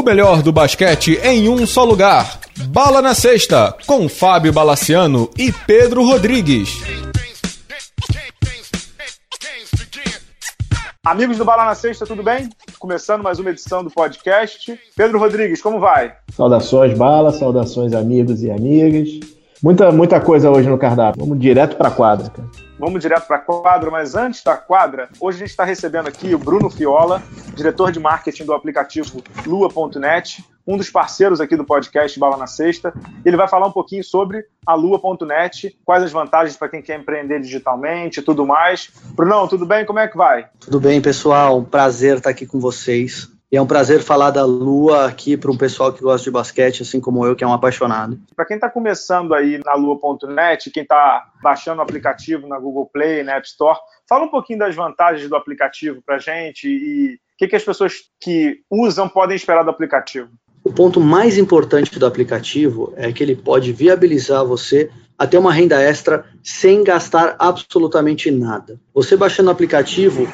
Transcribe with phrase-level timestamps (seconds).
[0.00, 2.40] O melhor do basquete em um só lugar.
[2.68, 6.70] Bala na Sexta, com Fábio Balaciano e Pedro Rodrigues.
[11.04, 12.48] Amigos do Bala na Sexta, tudo bem?
[12.78, 14.80] Começando mais uma edição do podcast.
[14.96, 16.14] Pedro Rodrigues, como vai?
[16.34, 19.10] Saudações, Bala, saudações, amigos e amigas.
[19.62, 21.20] Muita, muita coisa hoje no cardápio.
[21.20, 22.48] Vamos direto para a quadra, cara.
[22.80, 26.34] Vamos direto para a quadra, mas antes da quadra, hoje a gente está recebendo aqui
[26.34, 27.22] o Bruno Fiola,
[27.54, 32.94] diretor de marketing do aplicativo Lua.net, um dos parceiros aqui do podcast Bala na Sexta.
[33.22, 37.40] Ele vai falar um pouquinho sobre a Lua.net, quais as vantagens para quem quer empreender
[37.40, 38.88] digitalmente e tudo mais.
[39.14, 39.84] Brunão, tudo bem?
[39.84, 40.48] Como é que vai?
[40.58, 41.62] Tudo bem, pessoal.
[41.62, 43.28] Prazer estar aqui com vocês.
[43.52, 46.82] E é um prazer falar da Lua aqui para um pessoal que gosta de basquete,
[46.82, 48.16] assim como eu, que é um apaixonado.
[48.36, 53.24] Para quem está começando aí na Lua.net, quem está baixando o aplicativo na Google Play,
[53.24, 53.76] na App Store,
[54.08, 57.94] fala um pouquinho das vantagens do aplicativo para gente e o que, que as pessoas
[58.20, 60.28] que usam podem esperar do aplicativo.
[60.62, 65.52] O ponto mais importante do aplicativo é que ele pode viabilizar você a ter uma
[65.52, 68.78] renda extra sem gastar absolutamente nada.
[68.94, 70.32] Você baixando o aplicativo,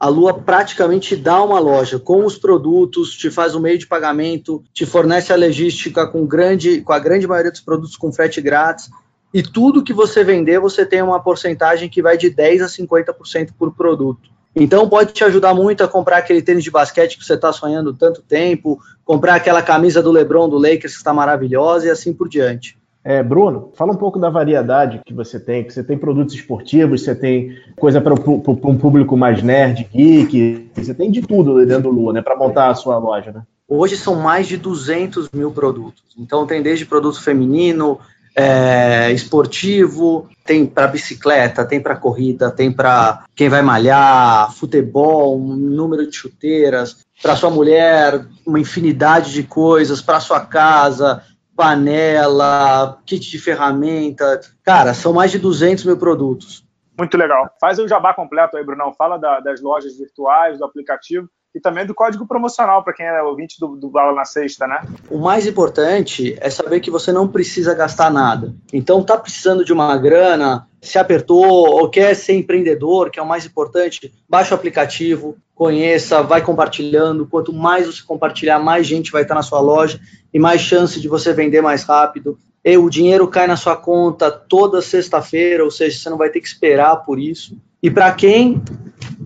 [0.00, 3.86] a Lua praticamente dá uma loja com os produtos, te faz o um meio de
[3.86, 8.40] pagamento, te fornece a logística com, grande, com a grande maioria dos produtos com frete
[8.40, 8.88] grátis,
[9.34, 13.50] e tudo que você vender, você tem uma porcentagem que vai de 10% a 50%
[13.58, 14.30] por produto.
[14.54, 17.92] Então pode te ajudar muito a comprar aquele tênis de basquete que você está sonhando
[17.92, 22.28] tanto tempo, comprar aquela camisa do LeBron do Lakers que está maravilhosa e assim por
[22.28, 22.78] diante.
[23.08, 27.02] É, Bruno, fala um pouco da variedade que você tem, que você tem produtos esportivos,
[27.02, 31.88] você tem coisa para um público mais nerd, geek, você tem de tudo dentro do
[31.88, 33.44] Lua, né, para montar a sua loja, né?
[33.66, 36.02] Hoje são mais de 200 mil produtos.
[36.18, 37.98] Então tem desde produto feminino,
[38.36, 45.56] é, esportivo, tem para bicicleta, tem para corrida, tem para quem vai malhar, futebol, um
[45.56, 51.22] número de chuteiras, para sua mulher, uma infinidade de coisas, para sua casa,
[51.58, 54.40] panela, kit de ferramenta.
[54.62, 56.64] Cara, são mais de 200 mil produtos.
[56.96, 57.50] Muito legal.
[57.60, 58.94] Faz o jabá completo aí, Brunão.
[58.96, 63.20] Fala da, das lojas virtuais, do aplicativo e também do código promocional para quem é
[63.22, 64.82] ouvinte do, do Bala na Sexta, né?
[65.10, 68.54] O mais importante é saber que você não precisa gastar nada.
[68.72, 73.26] Então, tá precisando de uma grana, se apertou ou quer ser empreendedor, que é o
[73.26, 77.26] mais importante, baixa o aplicativo, conheça, vai compartilhando.
[77.26, 79.98] Quanto mais você compartilhar, mais gente vai estar na sua loja
[80.32, 82.38] e mais chance de você vender mais rápido.
[82.64, 86.40] E o dinheiro cai na sua conta toda sexta-feira, ou seja, você não vai ter
[86.40, 87.56] que esperar por isso.
[87.82, 88.60] E para quem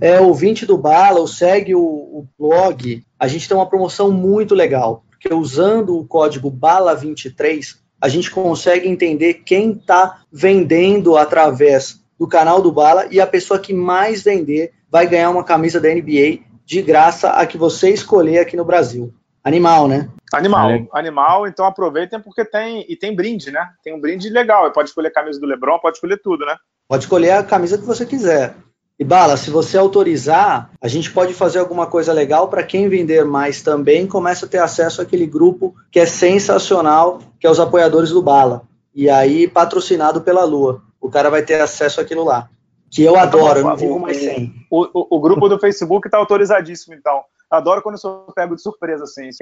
[0.00, 4.54] é ouvinte do Bala ou segue o, o, blog, a gente tem uma promoção muito
[4.54, 12.28] legal, porque usando o código BALA23, a gente consegue entender quem está vendendo através do
[12.28, 16.40] canal do Bala e a pessoa que mais vender vai ganhar uma camisa da NBA
[16.64, 19.12] de graça a que você escolher aqui no Brasil.
[19.44, 20.08] Animal, né?
[20.32, 20.86] Animal, é.
[20.92, 23.70] animal, então aproveitem porque tem e tem brinde, né?
[23.82, 26.56] Tem um brinde legal, pode escolher a camisa do LeBron, pode escolher tudo, né?
[26.88, 28.54] Pode escolher a camisa que você quiser.
[28.98, 33.24] E Bala, se você autorizar, a gente pode fazer alguma coisa legal para quem vender
[33.24, 38.10] mais também começa a ter acesso àquele grupo que é sensacional, que é os apoiadores
[38.10, 38.62] do Bala.
[38.94, 40.82] E aí patrocinado pela Lua.
[41.00, 42.48] O cara vai ter acesso àquilo lá.
[42.90, 44.54] Que eu adoro, eu não vivo mais sem.
[44.70, 47.22] O, o, o grupo do Facebook está autorizadíssimo, então.
[47.52, 49.28] Adoro quando eu sou pego de surpresa, assim.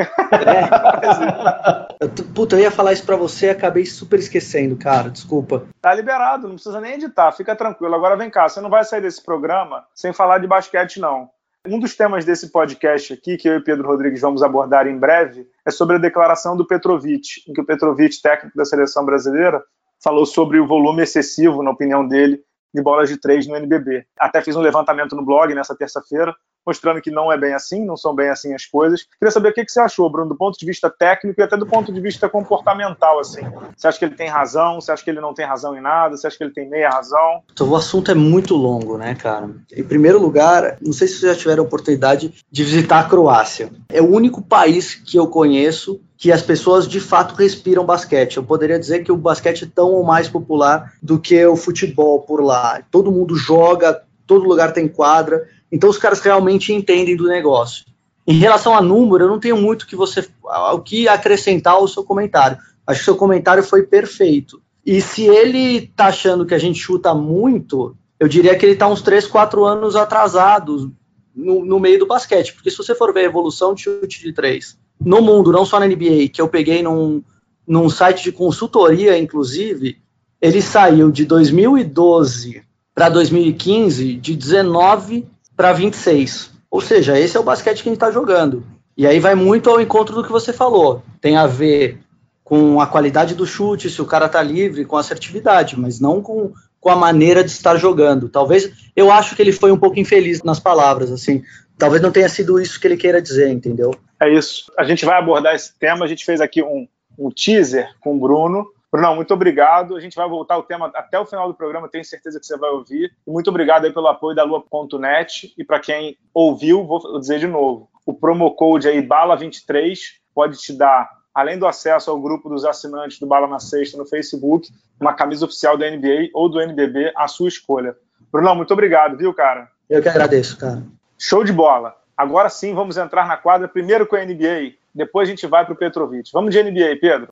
[2.00, 2.08] É.
[2.34, 5.10] Puta, eu ia falar isso pra você e acabei super esquecendo, cara.
[5.10, 5.64] Desculpa.
[5.80, 7.94] Tá liberado, não precisa nem editar, fica tranquilo.
[7.94, 11.28] Agora vem cá, você não vai sair desse programa sem falar de basquete, não.
[11.66, 15.46] Um dos temas desse podcast aqui, que eu e Pedro Rodrigues vamos abordar em breve,
[15.64, 19.62] é sobre a declaração do Petrovic, em que o Petrovic, técnico da seleção brasileira,
[20.02, 22.42] falou sobre o volume excessivo, na opinião dele,
[22.74, 24.06] de bolas de três no NBB.
[24.18, 26.34] Até fiz um levantamento no blog nessa terça-feira,
[26.66, 29.06] mostrando que não é bem assim, não são bem assim as coisas.
[29.18, 31.66] Queria saber o que, você achou, Bruno, do ponto de vista técnico e até do
[31.66, 33.42] ponto de vista comportamental, assim.
[33.76, 34.80] Você acha que ele tem razão?
[34.80, 36.16] Você acha que ele não tem razão em nada?
[36.16, 37.42] Você acha que ele tem meia razão?
[37.52, 39.50] Então, o assunto é muito longo, né, cara?
[39.74, 43.70] Em primeiro lugar, não sei se vocês já tiveram oportunidade de visitar a Croácia.
[43.88, 48.36] É o único país que eu conheço que as pessoas de fato respiram basquete.
[48.36, 52.20] Eu poderia dizer que o basquete é tão ou mais popular do que o futebol
[52.20, 52.82] por lá.
[52.90, 55.48] Todo mundo joga, todo lugar tem quadra.
[55.70, 57.84] Então os caras realmente entendem do negócio.
[58.26, 62.04] Em relação a número, eu não tenho muito que você, o que acrescentar ao seu
[62.04, 62.58] comentário.
[62.86, 64.60] Acho que seu comentário foi perfeito.
[64.84, 68.86] E se ele tá achando que a gente chuta muito, eu diria que ele tá
[68.86, 70.92] uns 3, 4 anos atrasado
[71.34, 72.52] no, no meio do basquete.
[72.52, 75.80] Porque se você for ver a evolução de chute de 3 no mundo, não só
[75.80, 77.22] na NBA, que eu peguei num,
[77.66, 79.98] num site de consultoria, inclusive,
[80.40, 82.62] ele saiu de 2012
[82.94, 85.26] para 2015 de 19
[85.60, 86.52] para 26.
[86.70, 88.64] Ou seja, esse é o basquete que a gente está jogando.
[88.96, 91.02] E aí vai muito ao encontro do que você falou.
[91.20, 92.00] Tem a ver
[92.42, 96.54] com a qualidade do chute, se o cara tá livre, com assertividade, mas não com,
[96.80, 98.30] com a maneira de estar jogando.
[98.30, 101.42] Talvez eu acho que ele foi um pouco infeliz nas palavras, assim.
[101.76, 103.94] Talvez não tenha sido isso que ele queira dizer, entendeu?
[104.18, 104.72] É isso.
[104.78, 106.06] A gente vai abordar esse tema.
[106.06, 108.66] A gente fez aqui um, um teaser com o Bruno.
[108.92, 109.96] Bruno, muito obrigado.
[109.96, 112.56] A gente vai voltar o tema até o final do programa, tenho certeza que você
[112.56, 113.12] vai ouvir.
[113.26, 115.54] E muito obrigado aí pelo apoio da Lua.net.
[115.56, 119.96] E para quem ouviu, vou dizer de novo: o promo code aí BALA23
[120.34, 124.06] pode te dar, além do acesso ao grupo dos assinantes do Bala na Sexta no
[124.06, 124.68] Facebook,
[125.00, 127.94] uma camisa oficial da NBA ou do NBB, a sua escolha.
[128.32, 129.68] Bruno, muito obrigado, viu, cara?
[129.88, 130.82] Eu que agradeço, cara.
[131.18, 131.96] Show de bola.
[132.16, 135.72] Agora sim, vamos entrar na quadra, primeiro com a NBA, depois a gente vai para
[135.72, 136.30] o Petrovic.
[136.32, 137.29] Vamos de NBA, Pedro.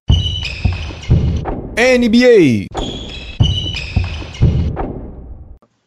[1.78, 2.66] NBA.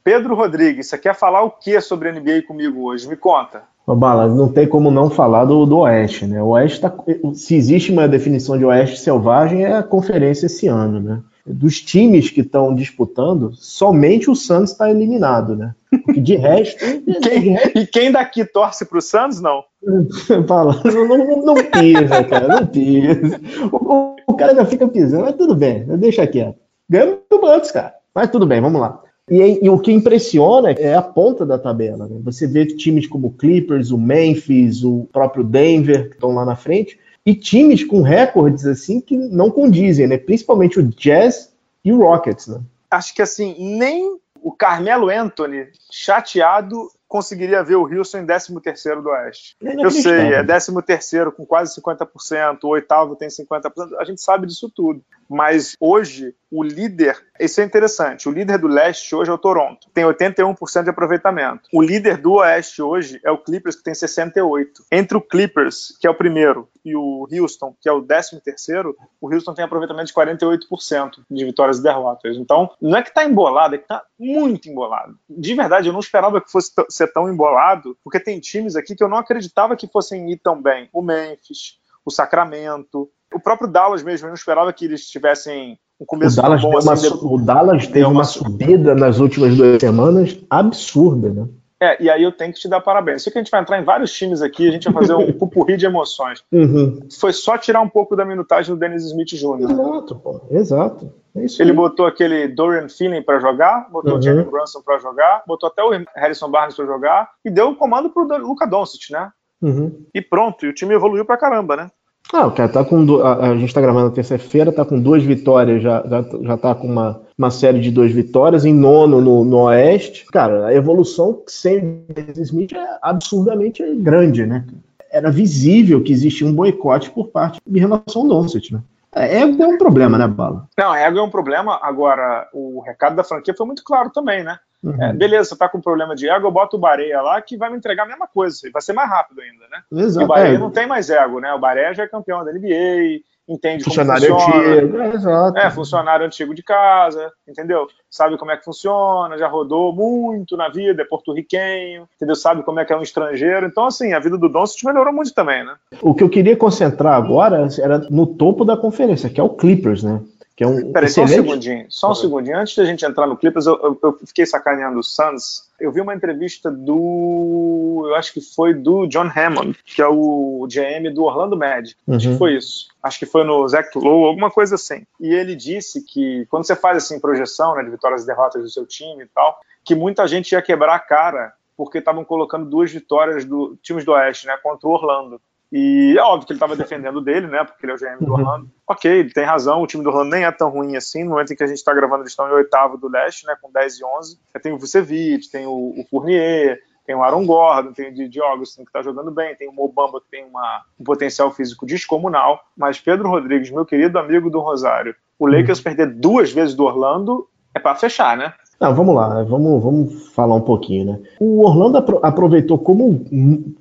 [0.02, 3.10] Pedro Rodrigues, você quer falar o que sobre a NBA comigo hoje?
[3.10, 3.64] Me conta.
[3.86, 6.42] Bala, não tem como não falar do, do Oeste, né?
[6.42, 6.94] O Oeste tá,
[7.34, 11.20] se existe uma definição de Oeste selvagem, é a conferência esse ano, né?
[11.46, 15.76] Dos times que estão disputando, somente o Santos está eliminado, né?
[16.06, 16.86] Porque de resto.
[17.22, 19.62] quem, e quem daqui torce para o Santos, não?
[20.48, 23.42] Fala, não, não, não pisa, cara, não pisa.
[23.74, 26.58] O, o, cara já fica pisando, mas tudo bem, deixa quieto.
[26.90, 27.94] Ganhamos do Santos, cara.
[28.14, 29.02] Mas tudo bem, vamos lá.
[29.30, 32.08] E, e, o que impressiona é a ponta da tabela.
[32.08, 32.20] Né?
[32.24, 36.56] Você vê times como o Clippers, o Memphis, o próprio Denver, que estão lá na
[36.56, 40.18] frente, e times com recordes assim que não condizem, né?
[40.18, 41.54] principalmente o Jazz
[41.86, 42.48] e o Rockets.
[42.48, 42.60] Né?
[42.90, 49.10] Acho que assim, nem o Carmelo Anthony, chateado, conseguiria ver o Houston em 13º do
[49.10, 49.58] Oeste.
[49.62, 53.70] É eu sei, é 13º com quase 50%, o oitavo tem 50%,
[54.00, 55.04] a gente sabe disso tudo.
[55.32, 59.88] Mas hoje, o líder, isso é interessante, o líder do leste hoje é o Toronto,
[59.94, 61.70] tem 81% de aproveitamento.
[61.74, 64.66] O líder do oeste hoje é o Clippers, que tem 68%.
[64.92, 68.94] Entre o Clippers, que é o primeiro, e o Houston, que é o 13 terceiro,
[69.22, 72.36] o Houston tem aproveitamento de 48% de vitórias e derrotas.
[72.36, 75.18] Então, não é que está embolado, é que está muito embolado.
[75.30, 79.04] De verdade, eu não esperava que fosse ser tão embolado, porque tem times aqui que
[79.04, 80.90] eu não acreditava que fossem ir tão bem.
[80.92, 86.06] O Memphis, o Sacramento, o próprio Dallas mesmo, eu não esperava que eles tivessem um
[86.06, 87.08] começo o Dallas bom assim.
[87.08, 91.48] Uma, o Dallas teve uma, uma subida nas últimas duas semanas absurda, né?
[91.82, 93.24] É, e aí eu tenho que te dar parabéns.
[93.24, 95.34] Sei que a gente vai entrar em vários times aqui, a gente vai fazer um
[95.34, 96.44] pupurri de emoções.
[96.52, 97.08] Uhum.
[97.20, 99.72] Foi só tirar um pouco da minutagem do Dennis Smith Jr.
[99.72, 100.42] Exato, pô.
[100.52, 101.12] Exato.
[101.36, 104.20] É Ele botou aquele Dorian Feeling para jogar, botou uhum.
[104.20, 107.76] o Jalen Brunson para jogar, botou até o Harrison Barnes para jogar e deu o
[107.76, 109.32] comando pro Luca Doncic, né?
[109.60, 110.06] Uhum.
[110.14, 111.90] E pronto, e o time evoluiu pra caramba, né?
[112.34, 113.04] Ah, o cara tá com.
[113.04, 113.26] Do...
[113.26, 117.22] A, gente tá gravando terça-feira, tá com duas vitórias, já, já, já tá com uma,
[117.38, 120.26] uma série de duas vitórias, em nono no, no Oeste.
[120.32, 122.06] Cara, a evolução sem
[122.38, 124.66] Smith é absurdamente grande, né?
[125.12, 128.82] Era visível que existia um boicote por parte em relação ao Doncic, né?
[129.14, 130.70] É, é um problema, né, Bala?
[130.78, 131.80] Não, ego é um problema.
[131.84, 134.58] Agora, o recado da franquia foi muito claro também, né?
[134.84, 135.02] Uhum.
[135.02, 137.70] É, beleza, você tá com problema de ego, eu boto o Bareia lá que vai
[137.70, 140.04] me entregar a mesma coisa, vai ser mais rápido ainda, né?
[140.04, 140.22] Exato.
[140.22, 140.58] E o Bareia é.
[140.58, 141.54] não tem mais ego, né?
[141.54, 144.74] O Bareia já é campeão da NBA, entende funcionário como funciona.
[144.74, 145.58] Antigo, é, exato.
[145.58, 147.88] É, funcionário antigo de casa, entendeu?
[148.10, 152.36] Sabe como é que funciona, já rodou muito na vida, é porto-riquenho, entendeu?
[152.36, 153.68] Sabe como é que é um estrangeiro.
[153.68, 155.76] Então, assim, a vida do Doncic melhorou muito também, né?
[156.02, 160.04] O que eu queria concentrar agora era no topo da conferência, que é o Clippers,
[160.04, 160.22] né?
[160.56, 161.32] Que é um Peraí, excelente...
[161.32, 162.58] só um segundinho, só um segundinho.
[162.58, 165.70] Antes da gente entrar no Clippers, eu, eu, eu, fiquei sacaneando o Suns.
[165.80, 168.04] Eu vi uma entrevista do.
[168.08, 171.96] Eu acho que foi do John Hammond, que é o GM do Orlando Magic.
[172.06, 172.16] Uhum.
[172.16, 172.88] Acho que foi isso.
[173.02, 175.04] Acho que foi no Zach Lowe, alguma coisa assim.
[175.20, 178.70] E ele disse que quando você faz assim projeção né, de vitórias e derrotas do
[178.70, 182.92] seu time e tal, que muita gente ia quebrar a cara porque estavam colocando duas
[182.92, 185.42] vitórias do times do Oeste, né, contra o Orlando.
[185.72, 187.64] E é óbvio que ele estava defendendo dele, né?
[187.64, 188.40] Porque ele é o GM do uhum.
[188.40, 188.72] Orlando.
[188.86, 191.24] Ok, ele tem razão, o time do Orlando nem é tão ruim assim.
[191.24, 193.56] No momento em que a gente está gravando, eles estão em oitavo do leste, né?
[193.62, 194.40] Com 10 e 11.
[194.62, 198.84] Tem o Vucevic, tem o, o Fournier, tem o Aaron Gordon, tem o Didi Augustin
[198.84, 202.62] que está jogando bem, tem o Mobamba que tem uma, um potencial físico descomunal.
[202.76, 205.84] Mas Pedro Rodrigues, meu querido amigo do Rosário, o Lakers uhum.
[205.84, 208.54] perder duas vezes do Orlando é para fechar, né?
[208.82, 211.20] Não, vamos lá, vamos, vamos falar um pouquinho, né?
[211.40, 213.24] O Orlando aproveitou como,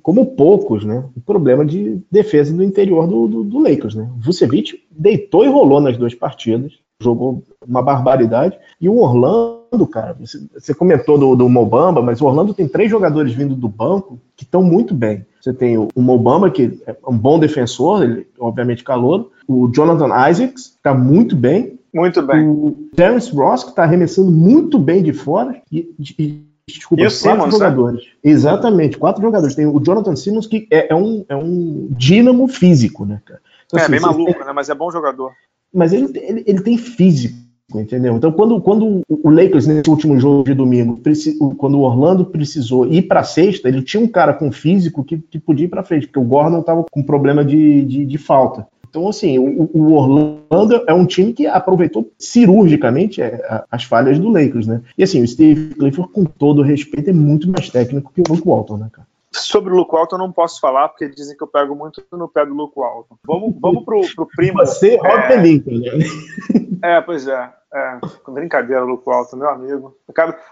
[0.03, 1.03] como poucos, né?
[1.17, 4.07] O problema de defesa do interior do, do, do Lakers, né?
[4.19, 8.59] Vucevic deitou e rolou nas duas partidas, jogou uma barbaridade.
[8.79, 12.91] E o Orlando, cara, você, você comentou do, do Mobamba, mas o Orlando tem três
[12.91, 15.25] jogadores vindo do banco que estão muito bem.
[15.41, 19.31] Você tem o, o Mobamba, que é um bom defensor, ele obviamente calor.
[19.47, 21.79] O Jonathan Isaacs está muito bem.
[21.93, 22.47] Muito bem.
[22.47, 25.61] O Terence Ross, que está arremessando muito bem de fora.
[25.71, 28.01] E, e desculpa, quatro Simmons, jogadores.
[28.01, 28.31] Né?
[28.31, 29.55] Exatamente, quatro jogadores.
[29.55, 33.41] Tem o Jonathan Simmons, que é, é um, é um dínamo físico, né, cara?
[33.65, 34.45] Então, é, assim, bem maluco, tem...
[34.45, 34.53] né?
[34.53, 35.31] Mas é bom jogador.
[35.73, 37.37] Mas ele, ele, ele tem físico,
[37.73, 38.15] entendeu?
[38.15, 40.99] Então, quando, quando o Lakers, nesse último jogo de domingo,
[41.57, 45.39] quando o Orlando precisou ir para sexta, ele tinha um cara com físico que, que
[45.39, 48.67] podia ir para frente, porque o Gordon estava com problema de, de, de falta.
[48.91, 54.27] Então, assim, o, o, Orlando é um time que aproveitou cirurgicamente é, as falhas do
[54.27, 54.81] Lakers, né?
[54.97, 58.45] E assim, o Steve Clifford, com todo respeito, é muito mais técnico que o Luke
[58.45, 59.07] Walton, né, cara?
[59.33, 62.27] Sobre o Luke Walton eu não posso falar, porque dizem que eu pego muito no
[62.27, 63.15] pé do Luke Walton.
[63.25, 64.57] Vamos, vamos pro, pro primo.
[64.59, 65.35] Você, Rob é...
[65.37, 65.89] Lincoln, né?
[66.83, 67.49] É, pois é.
[67.73, 67.99] é.
[68.27, 69.95] Brincadeira, Luke Walton, meu amigo.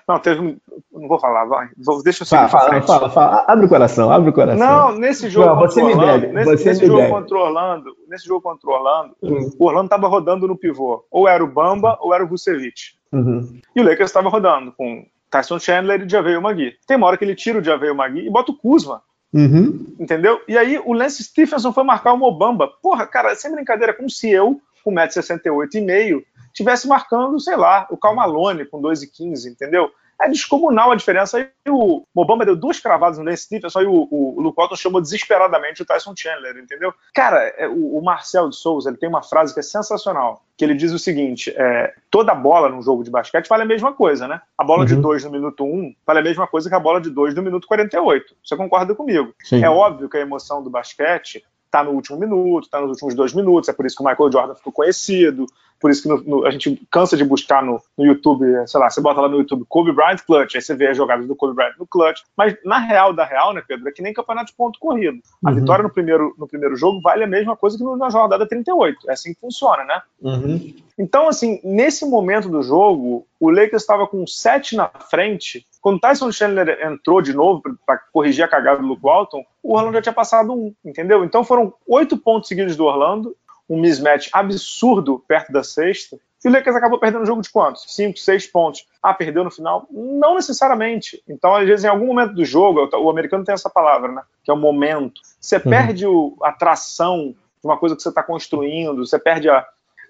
[0.07, 0.57] Não, teve.
[0.93, 1.69] Não vou falar, vai.
[2.03, 2.49] Deixa eu seguir.
[2.49, 4.65] Fala, fala, fala, Abre o coração, abre o coração.
[4.65, 5.47] Não, nesse jogo.
[5.47, 6.33] Não, você me Orlando, deve.
[6.33, 7.11] Nesse, nesse jogo deve.
[7.11, 9.49] contra o Orlando, nesse jogo contra o Orlando, hum.
[9.57, 11.03] o Orlando estava rodando no pivô.
[11.09, 12.93] Ou era o Bamba ou era o Vucevic.
[13.11, 13.59] Uhum.
[13.75, 16.75] E o Lakers estava rodando com Tyson Chandler e Javeio Magui.
[16.87, 19.01] Tem uma hora que ele tira o Javeio Magui e bota o Kuzma.
[19.33, 19.95] Uhum.
[19.99, 20.41] Entendeu?
[20.47, 22.67] E aí o Lance Stephenson foi marcar o Mobamba.
[22.81, 27.87] Porra, cara, sem brincadeira, como se eu, com 1,68m e meio, tivesse marcando, sei lá,
[27.91, 29.91] o Cal Malone com 2,15, entendeu?
[30.21, 31.37] É descomunal a diferença.
[31.37, 34.75] Aí o Obama deu duas cravadas no Lance Stephenson e o, o, o Luke Walton
[34.75, 36.93] chamou desesperadamente o Tyson Chandler, entendeu?
[37.13, 40.65] Cara, é, o, o, Marcel de Souza ele tem uma frase que é sensacional, que
[40.65, 44.27] ele diz o seguinte, é, toda bola num jogo de basquete vale a mesma coisa,
[44.27, 44.41] né?
[44.57, 44.87] A bola uhum.
[44.87, 47.35] de 2 no minuto 1 um, vale a mesma coisa que a bola de 2
[47.35, 48.35] no minuto 48.
[48.43, 49.33] Você concorda comigo?
[49.43, 49.63] Sim.
[49.63, 53.33] É óbvio que a emoção do basquete está no último minuto, está nos últimos dois
[53.33, 55.45] minutos, é por isso que o Michael Jordan ficou conhecido,
[55.79, 58.89] por isso que no, no, a gente cansa de buscar no, no, YouTube, sei lá,
[58.89, 61.55] você bota lá no YouTube Kobe Bryant Clutch, aí você vê as jogadas do Kobe
[61.55, 64.57] Bryant no Clutch, mas na real da real, né, Pedro, é que nem campeonato de
[64.57, 65.19] ponto corrido.
[65.45, 65.55] A uhum.
[65.55, 69.13] vitória no primeiro, no primeiro jogo vale a mesma coisa que na jornada 38, é
[69.13, 70.01] assim que funciona, né?
[70.21, 70.73] Uhum.
[70.97, 75.65] Então, assim, nesse momento do jogo, o Lakers estava com 7 na frente.
[75.79, 79.75] Quando o Tyson Chandler entrou de novo para corrigir a cagada do Luke Walton, o
[79.75, 81.23] Orlando já tinha passado um, entendeu?
[81.23, 83.33] Então foram oito pontos seguidos do Orlando,
[83.69, 86.17] um mismatch absurdo perto da sexta.
[86.43, 87.83] E o Lakers acabou perdendo o jogo de quantos?
[87.93, 88.87] Cinco, seis pontos.
[89.03, 89.85] Ah, perdeu no final?
[89.91, 91.21] Não necessariamente.
[91.27, 94.21] Então, às vezes, em algum momento do jogo, o americano tem essa palavra, né?
[94.43, 95.21] Que é o momento.
[95.39, 95.63] Você uhum.
[95.63, 96.05] perde
[96.41, 99.65] a tração de uma coisa que você está construindo, você perde a,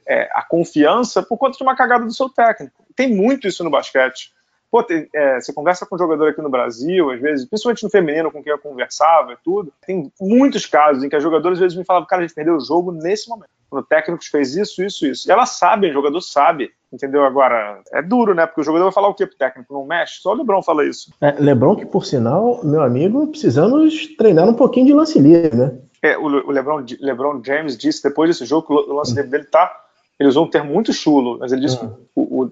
[0.08, 2.84] é, a confiança por conta de uma cagada do seu técnico.
[2.96, 4.32] Tem muito isso no basquete.
[4.72, 7.90] Pô, tem, é, você conversa com um jogador aqui no Brasil, às vezes, principalmente no
[7.90, 11.62] feminino com quem eu conversava e tudo, tem muitos casos em que as jogadoras às
[11.62, 13.50] vezes me falavam, cara, a gente perdeu o jogo nesse momento.
[13.68, 15.28] Quando o técnico fez isso, isso, isso.
[15.28, 17.24] E elas sabem, o jogador sabe, entendeu?
[17.24, 18.46] Agora, é duro, né?
[18.46, 19.74] Porque o jogador vai falar o quê pro técnico?
[19.74, 20.22] Não mexe?
[20.22, 21.12] Só o Lebron fala isso.
[21.22, 25.78] É, Lebron que, por sinal, meu amigo, precisamos treinar um pouquinho de lance livre, né?
[26.02, 29.72] É, o, Lebron, Lebron James disse depois desse jogo que o lance livre dele tá
[30.20, 32.52] ele usou um termo muito chulo, mas ele disse que o, o,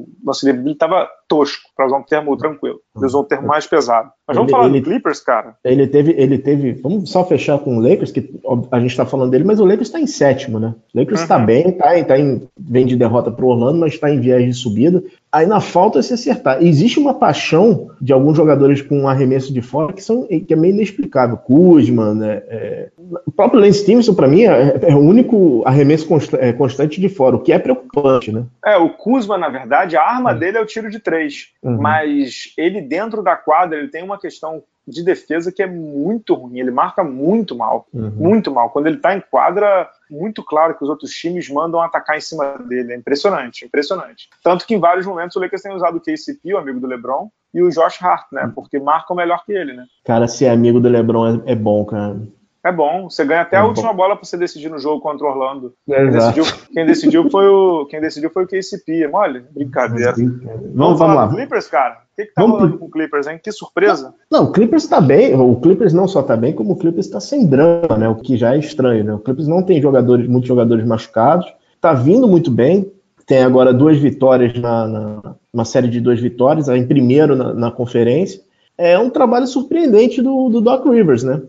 [0.00, 2.80] o nosso livro estava tosco, para usar um termo tranquilo.
[2.96, 4.10] Ele usou um termo mais pesado.
[4.26, 5.56] Mas vamos ele, falar ele, do Clippers, cara.
[5.64, 6.72] Ele teve, ele teve.
[6.72, 8.40] Vamos só fechar com o Lakers, que
[8.70, 10.74] a gente está falando dele, mas o Lakers está em sétimo, né?
[10.94, 11.46] O Lakers está uhum.
[11.46, 14.56] bem, tá, tá em, vem de derrota para o Orlando, mas está em viagem de
[14.56, 15.02] subida.
[15.32, 16.60] Aí na falta se acertar.
[16.60, 20.56] Existe uma paixão de alguns jogadores com um arremesso de fora que, são, que é
[20.56, 21.36] meio inexplicável.
[21.36, 22.42] Kuzma, né?
[22.48, 22.88] É,
[23.24, 27.08] o próprio Lance Stevenson, para mim, é, é, o único arremesso const, é, constante de
[27.08, 28.44] fora, o que é preocupante, né?
[28.64, 30.38] É, o Kuzma, na verdade, a arma uhum.
[30.38, 31.50] dele é o tiro de três.
[31.62, 31.80] Uhum.
[31.80, 36.58] Mas ele, dentro da quadra, ele tem uma questão de defesa que é muito ruim.
[36.58, 37.86] Ele marca muito mal.
[37.92, 38.10] Uhum.
[38.10, 38.70] Muito mal.
[38.70, 42.58] Quando ele está em quadra, muito claro que os outros times mandam atacar em cima
[42.58, 42.92] dele.
[42.92, 44.28] É impressionante, impressionante.
[44.42, 47.30] Tanto que em vários momentos o Lakers tem usado o KCP, o amigo do LeBron,
[47.52, 48.44] e o Josh Hart, né?
[48.44, 48.52] Uhum.
[48.52, 49.84] Porque marcam melhor que ele, né?
[50.04, 52.20] Cara, ser amigo do LeBron é, é bom, cara.
[52.62, 53.96] É bom, você ganha até é a última bom.
[53.96, 55.72] bola para você decidir no jogo contra o Orlando.
[55.88, 59.44] É, quem, decidiu, quem, decidiu, foi o quem decidiu foi o KCP, é mole?
[59.50, 60.12] Brincadeira.
[60.12, 60.38] Vamos,
[60.74, 61.28] vamos, vamos lá.
[61.28, 61.94] Clippers, cara.
[61.94, 62.58] O que, que tá vamos...
[62.58, 63.40] rolando com o Clippers, hein?
[63.42, 64.14] Que surpresa.
[64.30, 65.34] Não, o Clippers tá bem.
[65.34, 68.08] O Clippers não só tá bem, como o Clippers tá sem drama, né?
[68.08, 69.14] O que já é estranho, né?
[69.14, 71.50] O Clippers não tem jogadores, muitos jogadores machucados.
[71.80, 72.92] Tá vindo muito bem.
[73.26, 77.70] Tem agora duas vitórias na, na uma série de duas vitórias, em primeiro na, na
[77.70, 78.40] conferência.
[78.76, 81.40] É um trabalho surpreendente do, do Doc Rivers, né?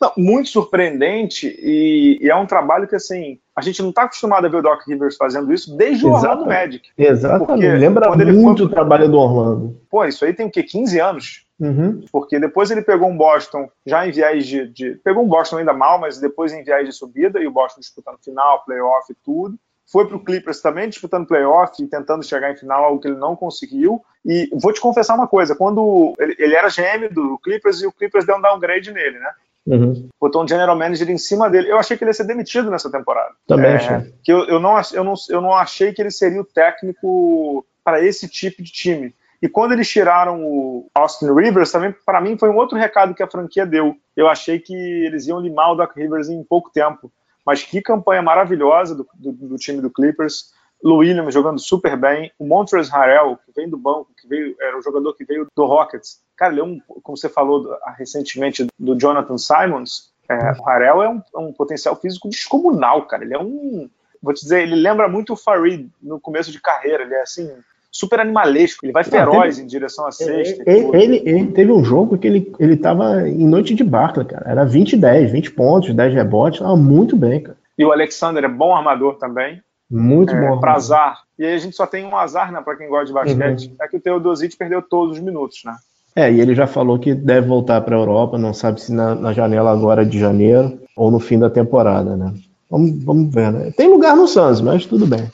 [0.00, 4.46] Não, muito surpreendente e, e, é um trabalho que, assim, a gente não está acostumado
[4.46, 6.88] a ver o Doc Rivers fazendo isso desde o Orlando Magic.
[6.96, 7.78] Exatamente.
[7.78, 8.66] Lembra muito foi...
[8.66, 9.80] o trabalho do Orlando.
[9.90, 10.62] Pô, isso aí tem o quê?
[10.62, 11.44] 15 anos?
[11.58, 12.04] Uhum.
[12.10, 15.72] Porque depois ele pegou um Boston já em viés de, de, Pegou um Boston ainda
[15.72, 19.56] mal, mas depois em viés de subida, e o Boston disputando final, playoff e tudo.
[19.86, 23.18] Foi para o Clippers também disputando playoff e tentando chegar em final, algo que ele
[23.18, 24.02] não conseguiu.
[24.24, 27.92] E vou te confessar uma coisa: quando ele, ele era GM do Clippers e o
[27.92, 29.30] Clippers deu um downgrade nele, né?
[29.66, 30.08] Uhum.
[30.20, 31.70] Botou um general manager em cima dele.
[31.70, 33.34] Eu achei que ele ia ser demitido nessa temporada.
[33.46, 34.14] Também é, achei.
[34.22, 38.04] Que eu, eu, não, eu, não, eu não achei que ele seria o técnico para
[38.04, 39.14] esse tipo de time.
[39.40, 43.22] E quando eles tiraram o Austin Rivers, também para mim foi um outro recado que
[43.22, 43.94] a franquia deu.
[44.16, 47.12] Eu achei que eles iam limar o Doc Rivers em pouco tempo.
[47.44, 50.54] Mas que campanha maravilhosa do, do, do time do Clippers.
[50.84, 52.30] Lou Williams jogando super bem.
[52.38, 55.64] O Montrezl Harrell, que vem do banco, que veio, era o jogador que veio do
[55.64, 56.20] Rockets.
[56.36, 61.08] Cara, ele é um, como você falou recentemente do Jonathan Simons, é, o Harrell é
[61.08, 63.24] um, é um, potencial físico descomunal, cara.
[63.24, 63.88] Ele é um.
[64.22, 67.02] Vou te dizer, ele lembra muito o Farid no começo de carreira.
[67.02, 67.50] Ele é assim,
[67.90, 68.84] super animalesco.
[68.84, 70.62] Ele vai feroz teve, em direção à sexta.
[70.66, 74.50] Ele, ele, ele, teve um jogo que ele, ele tava em noite de Barclay, cara.
[74.50, 76.60] Era 20 10, 20 pontos, 10 rebotes.
[76.60, 77.56] Tava muito bem, cara.
[77.78, 79.62] E o Alexander é bom armador também.
[79.94, 80.58] Muito é, bom.
[80.58, 81.22] Pra azar.
[81.38, 83.68] E aí a gente só tem um azar, né, pra quem gosta de basquete.
[83.68, 83.76] Uhum.
[83.80, 85.76] É que o Teodosic perdeu todos os minutos, né?
[86.16, 89.14] É, e ele já falou que deve voltar para a Europa, não sabe se na,
[89.14, 92.32] na, janela agora de janeiro ou no fim da temporada, né?
[92.70, 93.72] Vamos, vamos ver, né?
[93.76, 95.30] Tem lugar no Suns, mas tudo bem.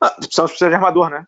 [0.00, 1.24] Ah, Suns precisa de armador, né?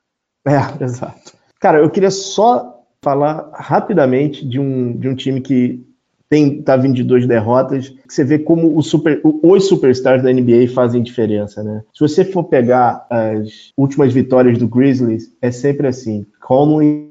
[0.46, 1.32] É, exato.
[1.58, 5.86] Cara, eu queria só falar rapidamente de um, de um time que
[6.30, 10.32] tem tá vindo de duas derrotas, que você vê como o super, os superstars da
[10.32, 11.82] NBA fazem diferença, né?
[11.92, 17.10] Se você for pegar as últimas vitórias do Grizzlies, é sempre assim: Conley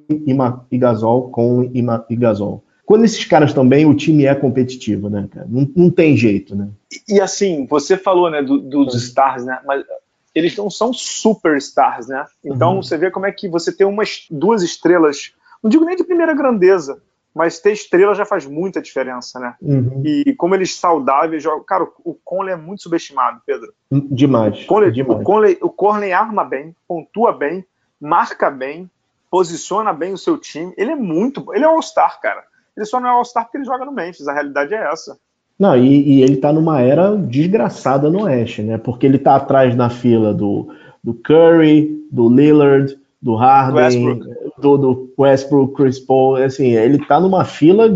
[0.72, 1.70] e, Gasol, Conley
[2.10, 2.64] e, Gasol.
[2.86, 5.46] Quando esses caras estão bem, o time é competitivo, né, cara?
[5.50, 6.70] Não, não tem jeito, né?
[6.90, 9.60] E, e assim, você falou, né, do, dos stars, né?
[9.68, 9.84] Mas
[10.34, 12.26] eles não são superstars, né?
[12.44, 12.82] Então uhum.
[12.84, 16.34] você vê como é que você tem umas duas estrelas, não digo nem de primeira
[16.34, 17.02] grandeza,
[17.40, 19.56] mas ter estrela já faz muita diferença, né?
[19.62, 20.04] Uhum.
[20.04, 21.64] E como eles saudáveis jogam.
[21.64, 23.74] Cara, o Conley é muito subestimado, Pedro.
[23.90, 24.66] Demais.
[24.66, 25.22] O Conley, demais.
[25.22, 27.66] O, Conley, o Conley arma bem, pontua bem,
[27.98, 28.92] marca bem,
[29.32, 30.74] posiciona bem o seu time.
[30.76, 31.46] Ele é muito.
[31.54, 32.44] Ele é All-Star, cara.
[32.76, 34.28] Ele só não é All-Star porque ele joga no Memphis.
[34.28, 35.18] A realidade é essa.
[35.58, 38.78] Não, e, e, ele tá numa era desgraçada no Oeste, né?
[38.78, 40.68] Porque ele tá atrás na fila do,
[41.02, 44.20] do Curry, do Lillard, do Harden,
[44.58, 47.90] do, do, Westbrook, Chris Paul, assim, ele tá numa fila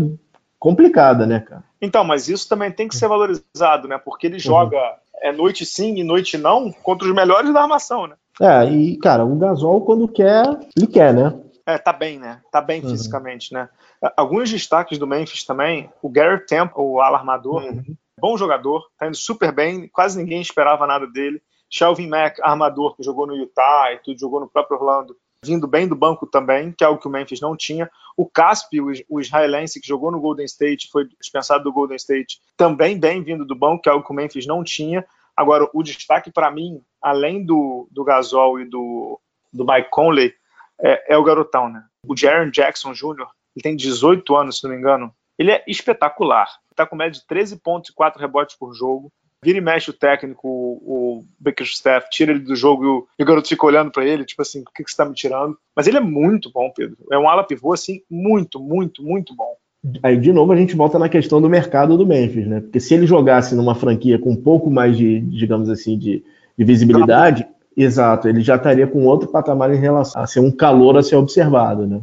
[0.58, 1.64] complicada, né, cara?
[1.80, 3.98] Então, mas isso também tem que ser valorizado, né?
[3.98, 4.40] Porque ele uhum.
[4.40, 4.78] joga
[5.22, 8.16] é, noite sim e noite não contra os melhores da armação, né?
[8.40, 10.44] É, e, cara, o Gasol, quando quer,
[10.76, 11.34] ele quer, né?
[11.66, 12.40] É, tá bem, né?
[12.50, 12.90] Tá bem uhum.
[12.90, 13.68] fisicamente, né?
[14.16, 17.82] Alguns destaques do Memphis também, o Garrett Temple, o alarmador, uhum.
[18.20, 21.40] bom jogador, tá indo super bem, quase ninguém esperava nada dele.
[21.70, 25.86] Shelvin Mack, armador, que jogou no Utah e tudo, jogou no próprio Orlando, vindo bem
[25.86, 27.90] do banco também, que é algo que o Memphis não tinha.
[28.16, 32.98] O Caspi, o israelense, que jogou no Golden State, foi dispensado do Golden State, também
[32.98, 35.04] bem vindo do banco, que é algo que o Memphis não tinha.
[35.36, 39.20] Agora, o destaque para mim, além do, do Gasol e do,
[39.52, 40.32] do Mike Conley,
[40.80, 41.84] é, é o garotão, né?
[42.06, 45.14] O Jaron Jackson Jr., ele tem 18 anos, se não me engano.
[45.38, 46.48] Ele é espetacular.
[46.70, 49.12] Está com média de 13 pontos e 4 rebotes por jogo
[49.44, 53.22] vira e mexe o técnico, o, o Staff tira ele do jogo e o, e
[53.22, 55.56] o garoto fica olhando para ele, tipo assim, por que, que você tá me tirando?
[55.76, 56.96] Mas ele é muito bom, Pedro.
[57.12, 59.54] É um ala pivô, assim, muito, muito, muito bom.
[60.02, 62.60] Aí, de novo, a gente volta na questão do mercado do Memphis, né?
[62.60, 66.24] Porque se ele jogasse numa franquia com um pouco mais de, digamos assim, de,
[66.56, 70.96] de visibilidade, exato, ele já estaria com outro patamar em relação a ser um calor
[70.96, 72.00] a ser observado, né?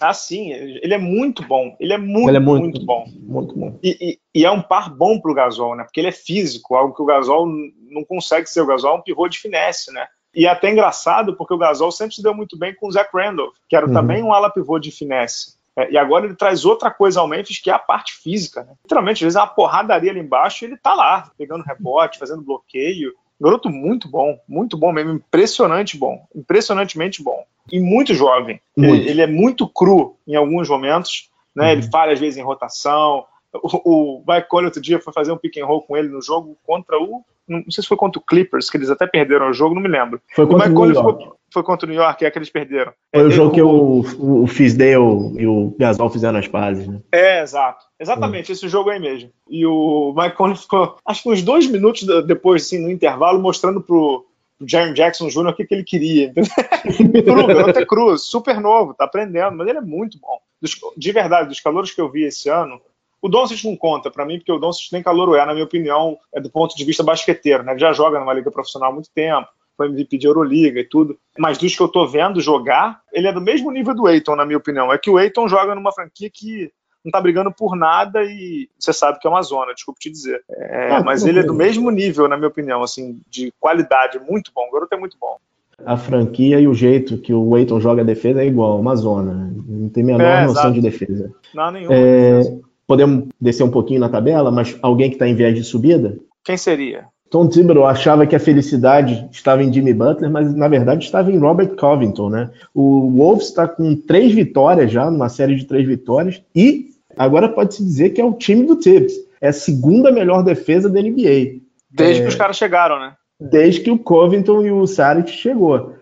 [0.00, 1.76] Ah, sim, ele é muito bom.
[1.78, 3.04] Ele é muito, ele é muito, muito bom.
[3.16, 3.78] Muito bom.
[3.82, 5.84] E, e, e é um par bom para o Gasol, né?
[5.84, 7.46] Porque ele é físico, algo que o Gasol
[7.90, 8.60] não consegue ser.
[8.60, 10.06] O Gasol é um pivô de finesse, né?
[10.34, 13.08] E é até engraçado, porque o Gasol sempre se deu muito bem com o Zach
[13.14, 13.92] Randolph, que era uhum.
[13.92, 15.54] também um ala pivô de finesse.
[15.76, 18.62] É, e agora ele traz outra coisa ao Memphis, que é a parte física.
[18.62, 18.74] Né?
[18.84, 22.42] Literalmente, às vezes é uma porradaria ali embaixo e ele tá lá, pegando rebote, fazendo
[22.42, 23.12] bloqueio.
[23.44, 27.44] Garoto muito bom, muito bom mesmo, impressionante bom, impressionantemente bom.
[27.70, 28.58] E muito jovem.
[28.74, 29.02] Muito.
[29.02, 31.66] Ele, ele, é muito cru em alguns momentos, né?
[31.66, 31.72] Uhum.
[31.72, 33.26] Ele falha às vezes em rotação.
[33.52, 36.22] O, o Mike Conley outro dia foi fazer um pick and roll com ele no
[36.22, 37.22] jogo contra o.
[37.46, 39.88] Não sei se foi contra o Clippers, que eles até perderam o jogo, não me
[39.88, 40.20] lembro.
[40.34, 42.92] Foi contra o Mike Conley foi, foi, contra o New York, é que eles perderam.
[43.14, 47.00] Foi é, o jogo que o, o Fisdale e o Gasol fizeram as pazes, né?
[47.12, 47.84] É, exato.
[48.00, 49.30] Exatamente, esse jogo aí mesmo.
[49.48, 53.80] E o Mike Conley ficou, acho que uns dois minutos depois, assim, no intervalo, mostrando
[53.80, 54.26] pro,
[54.58, 55.48] pro Jaron Jackson Jr.
[55.48, 56.32] o que, que ele queria.
[56.32, 60.38] cru, garoto é cru, super novo, tá aprendendo, mas ele é muito bom.
[60.60, 62.80] Dos, de verdade, dos calores que eu vi esse ano,
[63.24, 66.18] o Doncic não conta para mim, porque o Doncic nem calor é, na minha opinião,
[66.30, 67.72] é do ponto de vista basqueteiro, né?
[67.72, 71.18] Ele já joga numa liga profissional há muito tempo, foi MVP de Euroliga e tudo.
[71.38, 74.44] Mas dos que eu tô vendo jogar, ele é do mesmo nível do Eiton, na
[74.44, 74.92] minha opinião.
[74.92, 76.70] É que o Eiton joga numa franquia que
[77.02, 80.44] não tá brigando por nada e você sabe que é uma zona, desculpe te dizer.
[80.50, 84.52] É, ah, mas ele é do mesmo nível, na minha opinião, assim, de qualidade, muito
[84.54, 84.68] bom.
[84.68, 85.38] O garoto é muito bom.
[85.86, 89.50] A franquia e o jeito que o Eiton joga a defesa é igual, uma zona.
[89.66, 90.74] Não tem a menor é, noção exato.
[90.74, 91.34] de defesa.
[91.54, 91.94] Não, nenhuma.
[91.94, 92.42] É,
[92.86, 96.18] podemos descer um pouquinho na tabela, mas alguém que está em viés de subida?
[96.44, 97.06] Quem seria?
[97.30, 101.38] Tom Thibodeau achava que a felicidade estava em Jimmy Butler, mas na verdade estava em
[101.38, 102.50] Robert Covington, né?
[102.72, 107.82] O Wolves está com três vitórias já, numa série de três vitórias, e agora pode-se
[107.82, 109.14] dizer que é o time do Tibbs.
[109.40, 111.60] É a segunda melhor defesa da NBA.
[111.90, 112.22] Desde é...
[112.22, 113.14] que os caras chegaram, né?
[113.40, 115.92] Desde que o Covington e o Saric chegou.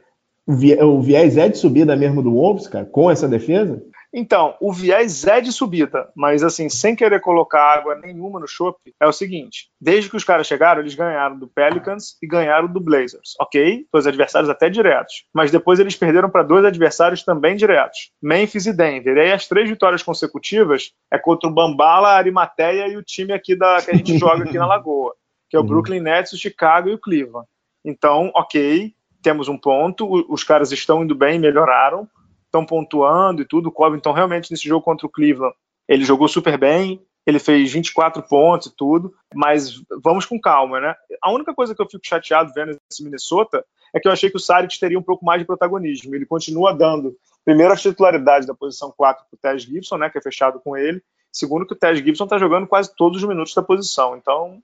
[0.47, 3.83] O viés é de subida mesmo do Wolves, cara, com essa defesa?
[4.15, 8.95] Então, o viés é de subida, mas assim, sem querer colocar água nenhuma no chope,
[9.01, 12.79] é o seguinte: desde que os caras chegaram, eles ganharam do Pelicans e ganharam do
[12.79, 13.87] Blazers, ok?
[13.91, 15.25] Dois adversários até diretos.
[15.33, 19.17] Mas depois eles perderam para dois adversários também diretos: Memphis e Denver.
[19.17, 23.33] E aí as três vitórias consecutivas é contra o Bambala, a Arimateia e o time
[23.33, 25.15] aqui da, que a gente joga aqui na Lagoa,
[25.49, 25.69] que é o uhum.
[25.69, 27.49] Brooklyn Nets, o Chicago e o Cleveland.
[27.83, 32.07] Então, ok, temos um ponto, os caras estão indo bem, melhoraram
[32.53, 33.71] estão pontuando e tudo.
[33.71, 35.55] O Covington realmente nesse jogo contra o Cleveland,
[35.89, 40.95] ele jogou super bem, ele fez 24 pontos e tudo, mas vamos com calma, né?
[41.23, 44.37] A única coisa que eu fico chateado vendo esse Minnesota é que eu achei que
[44.37, 46.15] o Saric teria um pouco mais de protagonismo.
[46.15, 50.19] Ele continua dando, primeiro, a titularidade da posição 4 para o Tess Gibson, né, que
[50.19, 51.03] é fechado com ele.
[51.31, 54.17] Segundo, que o Tess Gibson está jogando quase todos os minutos da posição.
[54.17, 54.63] Então,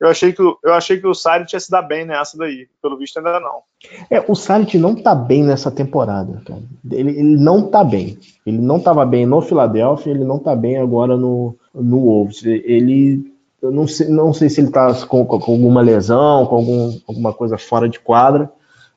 [0.00, 2.68] eu achei que, eu achei que o Sarit ia se dar bem nessa daí.
[2.80, 3.62] Pelo visto, ainda não.
[4.08, 6.62] É, o Sarit não tá bem nessa temporada, cara.
[6.90, 8.16] Ele, ele não tá bem.
[8.46, 12.44] Ele não tava bem no Philadelphia, ele não tá bem agora no, no Wolves.
[12.44, 13.34] Ele.
[13.60, 17.32] Eu não sei, não sei se ele tá com, com alguma lesão, com algum, alguma
[17.32, 18.48] coisa fora de quadra,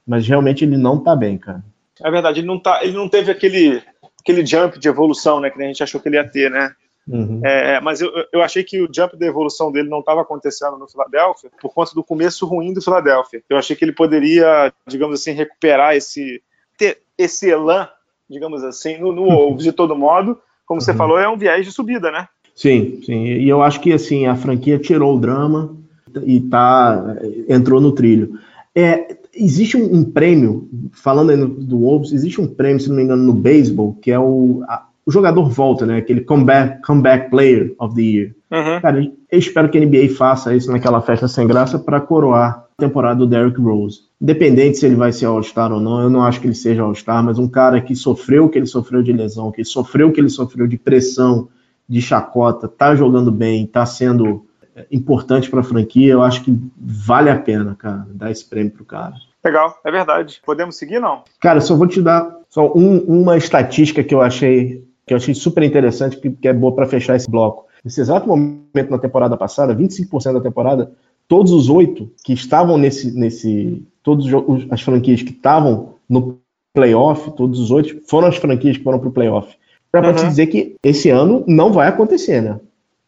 [0.05, 1.63] mas realmente ele não tá bem, cara.
[1.99, 3.81] É verdade, ele não, tá, ele não teve aquele,
[4.19, 6.71] aquele jump de evolução, né, que a gente achou que ele ia ter, né?
[7.07, 7.41] Uhum.
[7.43, 10.87] É, mas eu, eu achei que o jump da evolução dele não estava acontecendo no
[10.87, 13.43] Philadelphia por conta do começo ruim do Philadelphia.
[13.49, 16.41] Eu achei que ele poderia, digamos assim, recuperar esse
[16.77, 17.87] ter esse elan,
[18.29, 20.39] digamos assim, no, no Wolves de todo modo.
[20.65, 20.85] Como uhum.
[20.85, 22.27] você falou, é um viés de subida, né?
[22.55, 23.25] Sim, sim.
[23.25, 25.75] E eu acho que assim a franquia tirou o drama
[26.23, 27.17] e tá
[27.49, 28.39] entrou no trilho.
[28.75, 33.03] É, existe um, um prêmio, falando aí do Wolves, existe um prêmio, se não me
[33.03, 35.97] engano, no beisebol, que é o a, o jogador volta, né?
[35.97, 38.35] Aquele comeback, comeback player of the year.
[38.51, 38.81] Uhum.
[38.81, 42.81] Cara, eu espero que a NBA faça isso naquela festa sem graça para coroar a
[42.81, 44.01] temporada do Derrick Rose.
[44.21, 47.23] Independente se ele vai ser All-Star ou não, eu não acho que ele seja All-Star,
[47.23, 50.19] mas um cara que sofreu o que ele sofreu de lesão, que sofreu o que
[50.19, 51.47] ele sofreu de pressão,
[51.87, 56.57] de chacota, tá jogando bem, tá sendo é, importante para a franquia, eu acho que
[56.77, 59.15] vale a pena, cara, dar esse prêmio pro cara.
[59.43, 60.41] Legal, é verdade.
[60.45, 61.23] Podemos seguir, não?
[61.39, 65.33] Cara, só vou te dar só um, uma estatística que eu achei que eu achei
[65.33, 67.65] super interessante, que, que é boa para fechar esse bloco.
[67.83, 70.93] Nesse exato momento na temporada passada, 25% da temporada,
[71.27, 74.25] todos os oito que estavam nesse, nesse todas
[74.69, 76.39] as franquias que estavam no
[76.73, 79.53] playoff, todos os oito foram as franquias que foram para o playoff.
[79.91, 80.15] Para uhum.
[80.15, 82.57] te dizer que esse ano não vai acontecer, né?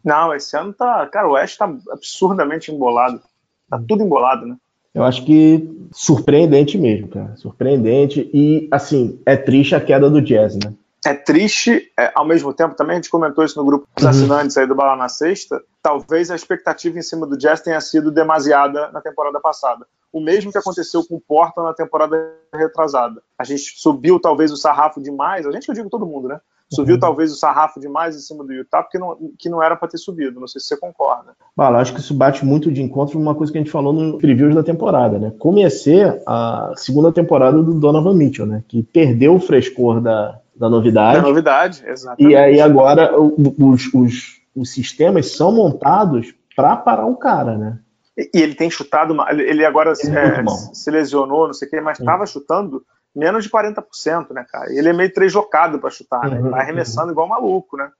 [0.04, 1.08] Não, esse ano tá.
[1.08, 3.22] Cara, o Oeste tá absurdamente embolado.
[3.70, 4.58] Tá tudo embolado, né?
[4.94, 7.34] Eu acho que surpreendente mesmo, cara.
[7.38, 8.30] Surpreendente.
[8.34, 10.74] E, assim, é triste a queda do Jazz, né?
[11.06, 14.10] É triste, é, ao mesmo tempo, também a gente comentou isso no grupo dos uhum.
[14.10, 18.10] assinantes aí do Bala na Sexta, talvez a expectativa em cima do Jazz tenha sido
[18.10, 19.86] demasiada na temporada passada.
[20.12, 22.16] O mesmo que aconteceu com o Portland na temporada
[22.54, 23.22] retrasada.
[23.38, 26.39] A gente subiu talvez o sarrafo demais, a gente eu digo todo mundo, né?
[26.72, 27.02] Subiu uhum.
[27.02, 29.98] talvez o sarrafo demais em cima do Utah, porque não, que não era para ter
[29.98, 30.39] subido.
[30.39, 31.36] Não sei se você concorda.
[31.56, 33.94] Bala, acho que isso bate muito de encontro com uma coisa que a gente falou
[33.94, 35.34] no previews da temporada, né?
[35.70, 38.63] Ser a segunda temporada do Donovan Mitchell, né?
[38.68, 41.17] Que perdeu o frescor da, da novidade.
[41.17, 42.32] Da novidade, exatamente.
[42.32, 47.80] E aí agora os, os, os sistemas são montados para parar o cara, né?
[48.17, 51.99] E, e ele tem chutado, ele agora é, se lesionou, não sei o que, mas
[51.99, 52.82] estava chutando
[53.13, 54.71] menos de 40%, né, cara?
[54.71, 56.38] E ele é meio trejocado para chutar, né?
[56.38, 57.12] Ele vai uhum, arremessando uhum.
[57.12, 57.91] igual maluco, né?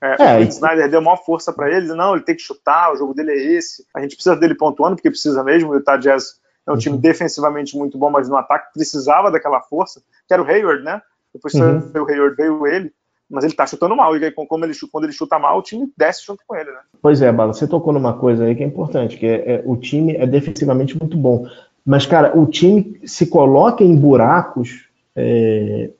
[0.00, 0.48] É, é, o e...
[0.48, 3.52] Snyder deu maior força para ele, não, ele tem que chutar, o jogo dele é
[3.58, 3.84] esse.
[3.94, 5.70] A gente precisa dele pontuando, porque precisa mesmo.
[5.70, 7.00] O Utah Jazz é um time uhum.
[7.00, 11.02] defensivamente muito bom, mas no ataque precisava daquela força, que era o Hayward, né?
[11.36, 11.78] Depois uhum.
[11.94, 12.92] o Hayward, veio ele,
[13.30, 14.16] mas ele tá chutando mal.
[14.16, 16.78] E como ele, quando ele chuta mal, o time desce junto com ele, né?
[17.00, 19.76] Pois é, Bala, você tocou numa coisa aí que é importante, que é, é, o
[19.76, 21.46] time é defensivamente muito bom.
[21.84, 25.90] Mas, cara, o time se coloca em buracos é,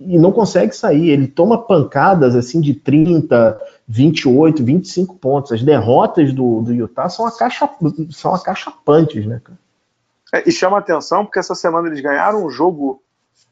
[0.00, 1.10] e não consegue sair.
[1.10, 5.52] Ele toma pancadas assim de 30, 28, 25 pontos.
[5.52, 7.68] As derrotas do, do Utah são, a caixa,
[8.10, 9.58] são acachapantes, né, cara?
[10.32, 13.00] É, e chama atenção porque essa semana eles ganharam um jogo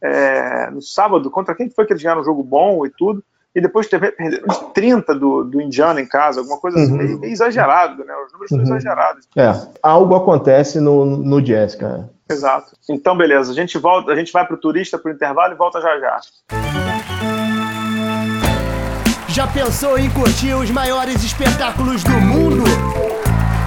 [0.02, 3.22] é, no sábado, contra quem foi que eles ganharam um jogo bom e tudo,
[3.54, 6.98] e depois teve, perderam de 30 do, do Indiana em casa, alguma coisa assim, uhum.
[6.98, 8.12] meio, meio, exagerado, né?
[8.26, 8.66] Os números uhum.
[8.66, 9.28] são exagerados.
[9.36, 12.10] É, algo acontece no, no jazz, cara.
[12.28, 12.76] Exato.
[12.90, 16.00] Então, beleza, a gente volta, a gente vai pro turista pro intervalo e volta já
[16.00, 16.20] já.
[19.28, 22.64] Já pensou em curtir os maiores espetáculos do mundo?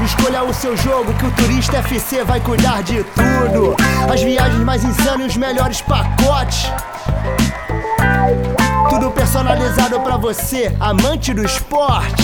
[0.08, 3.76] Escolha o seu jogo que o Turista FC vai cuidar de tudo.
[4.10, 6.72] As viagens mais insanas e os melhores pacotes.
[8.90, 12.24] Tudo personalizado para você, amante do esporte.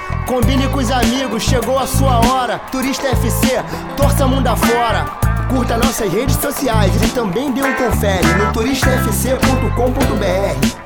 [0.27, 2.59] Combine com os amigos, chegou a sua hora.
[2.71, 3.47] Turista FC,
[3.97, 5.05] torça mundo afora.
[5.49, 10.81] Curta nossas redes sociais e também dê um confere no turistafc.com.br.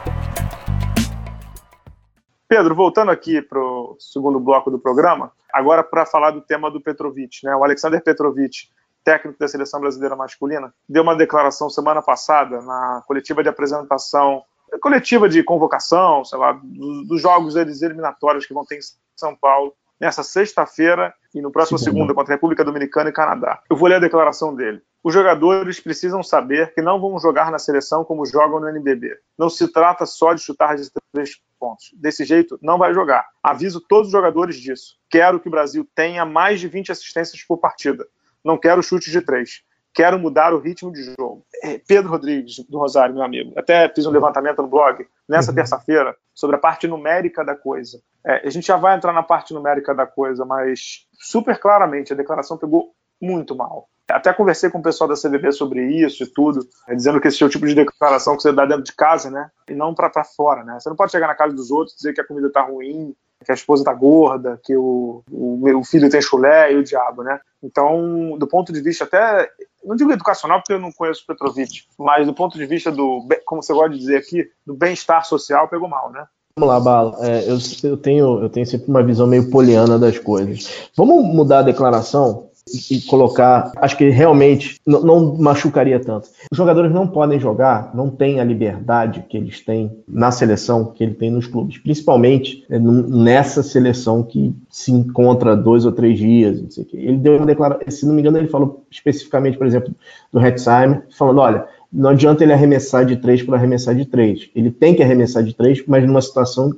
[2.48, 6.82] Pedro, voltando aqui para o segundo bloco do programa, agora para falar do tema do
[6.82, 7.56] Petrovic, né?
[7.56, 8.70] O Alexander Petrovic,
[9.04, 14.44] técnico da seleção brasileira masculina, deu uma declaração semana passada na coletiva de apresentação,
[14.80, 18.82] coletiva de convocação, sei lá, dos, dos jogos deles eliminatórios que vão ter em
[19.16, 23.62] São Paulo nessa sexta-feira e no próximo Sim, segunda contra a República Dominicana e Canadá.
[23.70, 24.82] Eu vou ler a declaração dele.
[25.04, 29.16] Os jogadores precisam saber que não vão jogar na seleção como jogam no NBB.
[29.38, 31.92] Não se trata só de chutar de três pontos.
[31.94, 33.28] Desse jeito, não vai jogar.
[33.44, 34.98] Aviso todos os jogadores disso.
[35.10, 38.08] Quero que o Brasil tenha mais de 20 assistências por partida.
[38.44, 39.62] Não quero chutes de três.
[39.96, 41.46] Quero mudar o ritmo de jogo.
[41.64, 45.56] É, Pedro Rodrigues, do Rosário, meu amigo, até fiz um levantamento no blog nessa uhum.
[45.56, 48.02] terça-feira sobre a parte numérica da coisa.
[48.26, 52.16] É, a gente já vai entrar na parte numérica da coisa, mas super claramente a
[52.16, 53.88] declaração pegou muito mal.
[54.10, 57.42] Até conversei com o pessoal da CBB sobre isso e tudo, é, dizendo que esse
[57.42, 59.50] é o tipo de declaração que você dá dentro de casa, né?
[59.70, 60.78] E não para fora, né?
[60.80, 63.16] Você não pode chegar na casa dos outros e dizer que a comida tá ruim,
[63.46, 67.24] que a esposa tá gorda, que o, o, o filho tem chulé e o diabo,
[67.24, 67.40] né?
[67.64, 69.50] Então, do ponto de vista até,
[69.84, 73.62] não digo educacional porque eu não conheço Petrovic, mas do ponto de vista do, como
[73.64, 76.26] você gosta de dizer aqui, do bem-estar social, pegou mal, né?
[76.58, 77.18] Vamos lá, Bala.
[77.20, 80.90] É, eu, eu, tenho, eu tenho sempre uma visão meio poliana das coisas.
[80.96, 86.30] Vamos mudar a declaração e colocar, acho que realmente não machucaria tanto.
[86.52, 91.04] Os jogadores não podem jogar, não têm a liberdade que eles têm na seleção, que
[91.04, 96.60] ele tem nos clubes, principalmente é, nessa seleção que se encontra dois ou três dias,
[96.60, 96.98] não sei o quê.
[96.98, 99.94] Ele deu uma declaração, se não me engano, ele falou especificamente, por exemplo,
[100.34, 104.50] do Hetzheimer, falando, olha, não adianta ele arremessar de três por arremessar de três.
[104.56, 106.76] Ele tem que arremessar de três, mas numa situação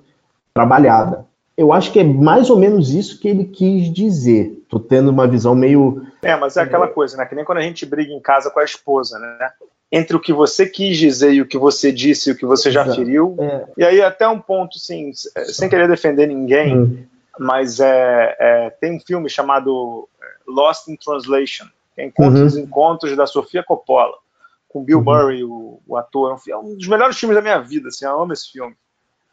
[0.54, 1.26] trabalhada.
[1.56, 5.28] Eu acho que é mais ou menos isso que ele quis dizer tô tendo uma
[5.28, 6.06] visão meio.
[6.22, 7.26] É, mas é aquela coisa, né?
[7.26, 9.50] Que nem quando a gente briga em casa com a esposa, né?
[9.92, 12.70] Entre o que você quis dizer e o que você disse e o que você
[12.70, 13.38] já feriu.
[13.40, 13.66] É.
[13.78, 17.06] E aí, até um ponto, assim, sem querer defender ninguém, hum.
[17.40, 22.64] mas é, é, tem um filme chamado é, Lost in Translation, que é Encontros uhum.
[22.64, 24.16] Encontros da Sofia Coppola,
[24.68, 25.06] com Bill uhum.
[25.06, 26.38] Murray, o, o ator.
[26.50, 28.76] É um, dos melhores filmes da minha vida, assim, eu amo esse filme.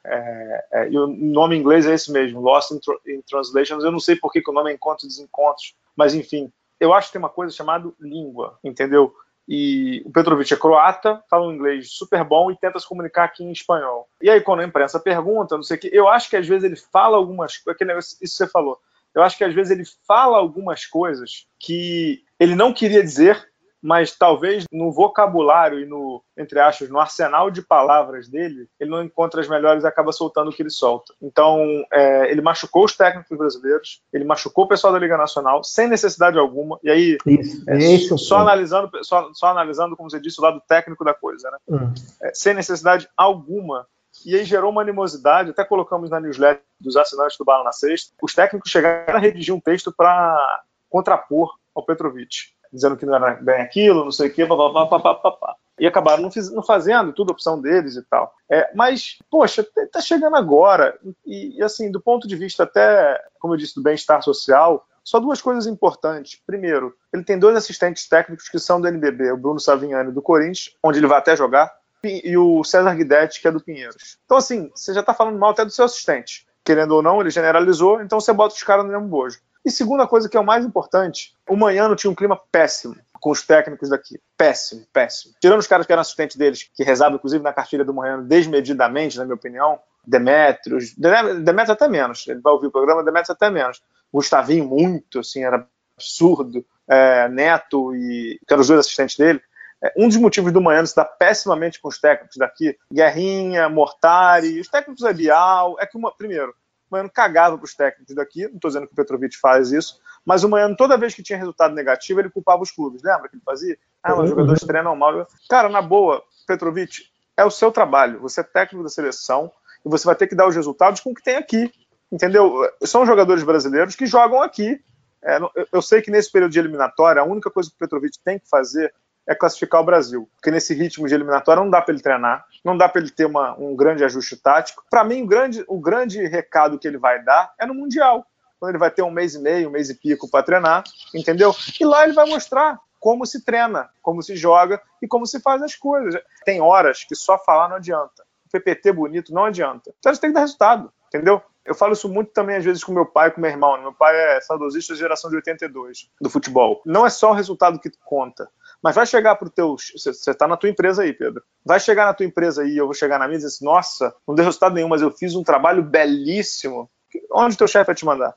[0.04, 3.84] É, é, e o nome em inglês é esse mesmo, Lost in, in Translations.
[3.84, 6.92] Eu não sei por que, que o nome é Encontros e Desencontros, mas enfim, eu
[6.92, 9.14] acho que tem uma coisa chamada língua, entendeu?
[9.46, 13.44] E o Petrovic é croata, fala um inglês super bom e tenta se comunicar aqui
[13.44, 14.08] em espanhol.
[14.20, 16.64] E aí, quando a imprensa pergunta, não sei o que, eu acho que às vezes
[16.64, 18.78] ele fala algumas coisas, isso você falou,
[19.14, 23.48] eu acho que às vezes ele fala algumas coisas que ele não queria dizer,
[23.84, 29.02] mas talvez no vocabulário e no, entre aspas, no arsenal de palavras dele, ele não
[29.02, 31.12] encontra as melhores e acaba soltando o que ele solta.
[31.20, 35.86] Então, é, ele machucou os técnicos brasileiros, ele machucou o pessoal da Liga Nacional, sem
[35.86, 40.40] necessidade alguma, e aí, isso, é, isso, só, analisando, só, só, analisando, como você disse,
[40.40, 41.58] o lado técnico da coisa, né?
[41.68, 41.92] Hum.
[42.22, 43.86] É, sem necessidade alguma
[44.24, 48.14] e aí gerou uma animosidade, até colocamos na newsletter dos assinantes do Bala na Sexta,
[48.22, 53.34] os técnicos chegaram a redigir um texto para contrapor ao Petrovic dizendo que não era
[53.34, 57.60] bem aquilo, não sei o quê, papapá, e acabaram não, fiz, não, fazendo, tudo opção
[57.60, 58.34] deles e tal.
[58.50, 63.20] É, mas, poxa, tá, tá chegando agora, e, e, assim, do ponto de vista até,
[63.38, 66.40] como eu disse, do bem-estar social, só duas coisas importantes.
[66.46, 70.74] Primeiro, ele tem dois assistentes técnicos que são do NBB, o Bruno Savignani do Corinthians,
[70.82, 74.18] onde ele vai até jogar, e o César Guidetti, que é do Pinheiros.
[74.24, 76.46] Então, assim, você já está falando mal até do seu assistente.
[76.62, 79.38] Querendo ou não, ele generalizou, então você bota os caras no mesmo bojo.
[79.64, 83.31] E segunda coisa que é o mais importante, o Manhano tinha um clima péssimo com
[83.31, 84.20] os técnicos daqui.
[84.37, 85.35] Péssimo, péssimo.
[85.40, 89.16] Tirando os caras que eram assistentes deles, que rezavam inclusive na cartilha do Manhano desmedidamente,
[89.16, 93.83] na minha opinião, Demetrios, Demetrios até menos, ele vai ouvir o programa, Demetrios até menos.
[94.12, 96.64] Gustavinho muito, assim, era absurdo.
[96.87, 99.40] É, Neto e que eram os dois assistentes dele.
[99.83, 104.61] É, um dos motivos do Manhano se dar pessimamente com os técnicos daqui, Guerrinha, Mortari,
[104.61, 106.55] os técnicos da Bial, é que, uma, primeiro,
[106.90, 110.00] O Moiano cagava para os técnicos daqui, não estou dizendo que o Petrovic faz isso,
[110.24, 113.02] mas o Moiano, toda vez que tinha resultado negativo, ele culpava os clubes.
[113.02, 113.76] Lembra que ele fazia?
[114.02, 114.26] Ah, os uhum.
[114.28, 115.26] jogadores treinam mal.
[115.48, 117.04] Cara, na boa, Petrovic,
[117.36, 118.20] é o seu trabalho.
[118.20, 119.50] Você é técnico da seleção
[119.84, 121.72] e você vai ter que dar os resultados com o que tem aqui.
[122.10, 122.70] Entendeu?
[122.82, 124.80] São jogadores brasileiros que jogam aqui.
[125.22, 125.38] É,
[125.72, 128.48] eu sei que nesse período de eliminatória, a única coisa que o Petrovic tem que
[128.48, 128.92] fazer
[129.26, 130.28] é classificar o Brasil.
[130.37, 133.24] Porque nesse ritmo de eliminatória não dá para ele treinar, não dá para ele ter
[133.24, 134.84] uma, um grande ajuste tático.
[134.90, 138.26] Para mim, o grande, o grande recado que ele vai dar é no Mundial.
[138.58, 140.84] Quando ele vai ter um mês e meio, um mês e pico para treinar,
[141.14, 141.54] entendeu?
[141.80, 145.62] E lá ele vai mostrar como se treina, como se joga e como se faz
[145.62, 146.20] as coisas.
[146.44, 148.24] Tem horas que só falar não adianta.
[148.50, 149.92] PPT bonito não adianta.
[149.98, 151.42] Então gente tem que dar resultado, entendeu?
[151.64, 153.80] Eu falo isso muito também, às vezes, com meu pai, com meu irmão.
[153.80, 156.82] Meu pai é saudosista da geração de 82, do futebol.
[156.84, 158.48] Não é só o resultado que conta.
[158.84, 159.76] Mas vai chegar para o teu.
[159.96, 161.42] Você está na tua empresa aí, Pedro.
[161.64, 164.14] Vai chegar na tua empresa aí, eu vou chegar na minha e dizer assim: nossa,
[164.28, 166.90] não deu resultado nenhum, mas eu fiz um trabalho belíssimo.
[167.32, 168.34] Onde o teu chefe vai te mandar?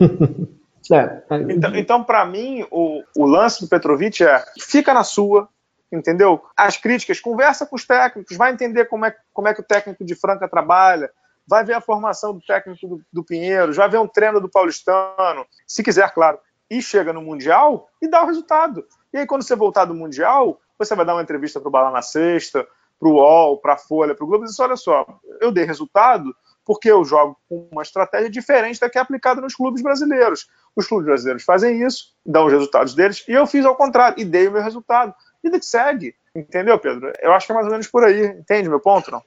[0.92, 1.22] é.
[1.48, 5.48] Então, então para mim, o, o lance do Petrovic é: fica na sua,
[5.92, 6.42] entendeu?
[6.56, 10.04] As críticas, conversa com os técnicos, vai entender como é, como é que o técnico
[10.04, 11.08] de Franca trabalha,
[11.46, 15.46] vai ver a formação do técnico do, do Pinheiro, vai ver um treino do Paulistano,
[15.64, 18.84] se quiser, claro, e chega no Mundial e dá o resultado.
[19.16, 21.90] E aí, quando você voltar do Mundial, você vai dar uma entrevista para o Bala
[21.90, 22.66] na Sexta,
[23.00, 25.06] para o UOL, para a Folha, para o Globo, e diz: olha só,
[25.40, 29.54] eu dei resultado porque eu jogo com uma estratégia diferente da que é aplicada nos
[29.54, 30.48] clubes brasileiros.
[30.74, 34.24] Os clubes brasileiros fazem isso, dão os resultados deles, e eu fiz ao contrário, e
[34.24, 35.14] dei o meu resultado.
[35.42, 36.14] Vida que segue.
[36.34, 37.10] Entendeu, Pedro?
[37.22, 38.26] Eu acho que é mais ou menos por aí.
[38.26, 39.22] Entende meu ponto, não?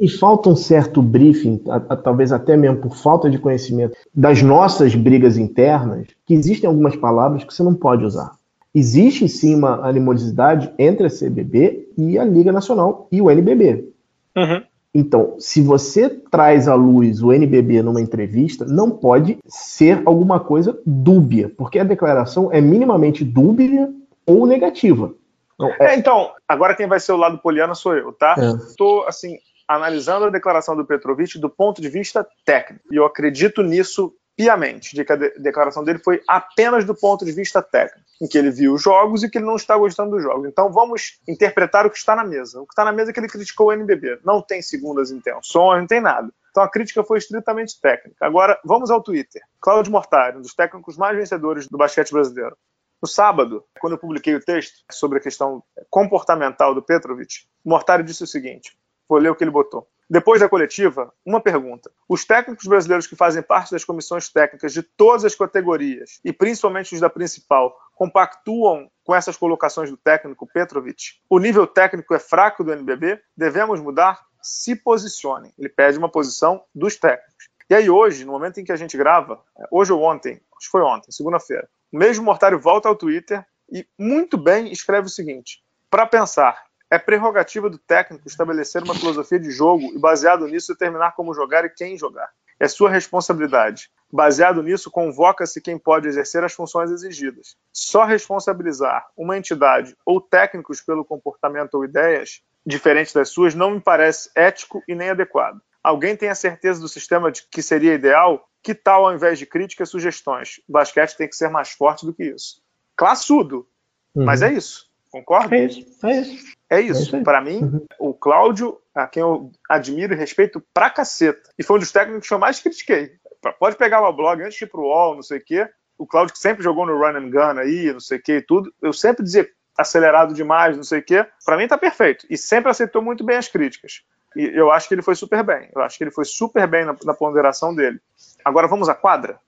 [0.00, 4.40] E falta um certo briefing, a, a, talvez até mesmo por falta de conhecimento das
[4.40, 8.35] nossas brigas internas, que existem algumas palavras que você não pode usar.
[8.76, 13.88] Existe sim uma animosidade entre a CBB e a Liga Nacional e o NBB.
[14.36, 14.62] Uhum.
[14.94, 20.78] Então, se você traz à luz o NBB numa entrevista, não pode ser alguma coisa
[20.84, 23.90] dúbia, porque a declaração é minimamente dúbia
[24.26, 25.14] ou negativa.
[25.58, 25.94] Não, é...
[25.94, 28.34] É, então, agora quem vai ser o lado poliana sou eu, tá?
[28.68, 29.08] Estou, é.
[29.08, 32.84] assim, analisando a declaração do Petrovic do ponto de vista técnico.
[32.92, 37.24] E eu acredito nisso piamente, de que a de declaração dele foi apenas do ponto
[37.24, 40.10] de vista técnico, em que ele viu os jogos e que ele não está gostando
[40.10, 40.46] dos jogos.
[40.46, 42.60] Então vamos interpretar o que está na mesa.
[42.60, 44.20] O que está na mesa é que ele criticou o NBB.
[44.22, 46.30] Não tem segundas intenções, não tem nada.
[46.50, 48.26] Então a crítica foi estritamente técnica.
[48.26, 49.42] Agora, vamos ao Twitter.
[49.60, 52.56] Cláudio Mortari, um dos técnicos mais vencedores do basquete brasileiro.
[53.00, 58.24] No sábado, quando eu publiquei o texto sobre a questão comportamental do Petrovic, Mortari disse
[58.24, 58.76] o seguinte:
[59.08, 59.86] vou ler o que ele botou.
[60.08, 61.90] Depois da coletiva, uma pergunta.
[62.08, 66.94] Os técnicos brasileiros que fazem parte das comissões técnicas de todas as categorias, e principalmente
[66.94, 71.14] os da principal, compactuam com essas colocações do técnico Petrovic?
[71.28, 73.20] O nível técnico é fraco do NBB?
[73.36, 74.24] Devemos mudar?
[74.40, 75.52] Se posicionem.
[75.58, 77.48] Ele pede uma posição dos técnicos.
[77.68, 79.42] E aí hoje, no momento em que a gente grava,
[79.72, 83.84] hoje ou ontem, acho que foi ontem, segunda-feira, o mesmo Mortário volta ao Twitter e
[83.98, 89.50] muito bem escreve o seguinte: para pensar, é prerrogativa do técnico estabelecer uma filosofia de
[89.50, 92.30] jogo e, baseado nisso, determinar como jogar e quem jogar.
[92.58, 93.90] É sua responsabilidade.
[94.10, 97.56] Baseado nisso, convoca-se quem pode exercer as funções exigidas.
[97.72, 103.80] Só responsabilizar uma entidade ou técnicos pelo comportamento ou ideias diferentes das suas não me
[103.80, 105.60] parece ético e nem adequado.
[105.82, 108.48] Alguém tem a certeza do sistema de que seria ideal?
[108.62, 110.60] Que tal, ao invés de críticas, sugestões?
[110.68, 112.60] O basquete tem que ser mais forte do que isso.
[112.96, 113.68] Classudo,
[114.14, 114.24] uhum.
[114.24, 114.85] mas é isso.
[115.16, 115.56] Concorda?
[115.56, 115.86] É isso.
[116.04, 116.56] É isso.
[116.68, 117.00] É isso.
[117.00, 117.86] É isso Para mim, uhum.
[117.98, 122.28] o Cláudio, a quem eu admiro e respeito pra caceta, e foi um dos técnicos
[122.28, 123.12] que eu mais critiquei.
[123.58, 125.68] Pode pegar o blog antes de ir pro UOL, não sei o quê.
[125.96, 128.42] O Cláudio, que sempre jogou no run and gun aí, não sei o quê e
[128.42, 129.48] tudo, eu sempre dizia
[129.78, 131.26] acelerado demais, não sei o quê.
[131.44, 132.26] Para mim tá perfeito.
[132.28, 134.02] E sempre aceitou muito bem as críticas.
[134.34, 135.70] E eu acho que ele foi super bem.
[135.74, 138.00] Eu acho que ele foi super bem na, na ponderação dele.
[138.44, 139.38] Agora vamos à quadra?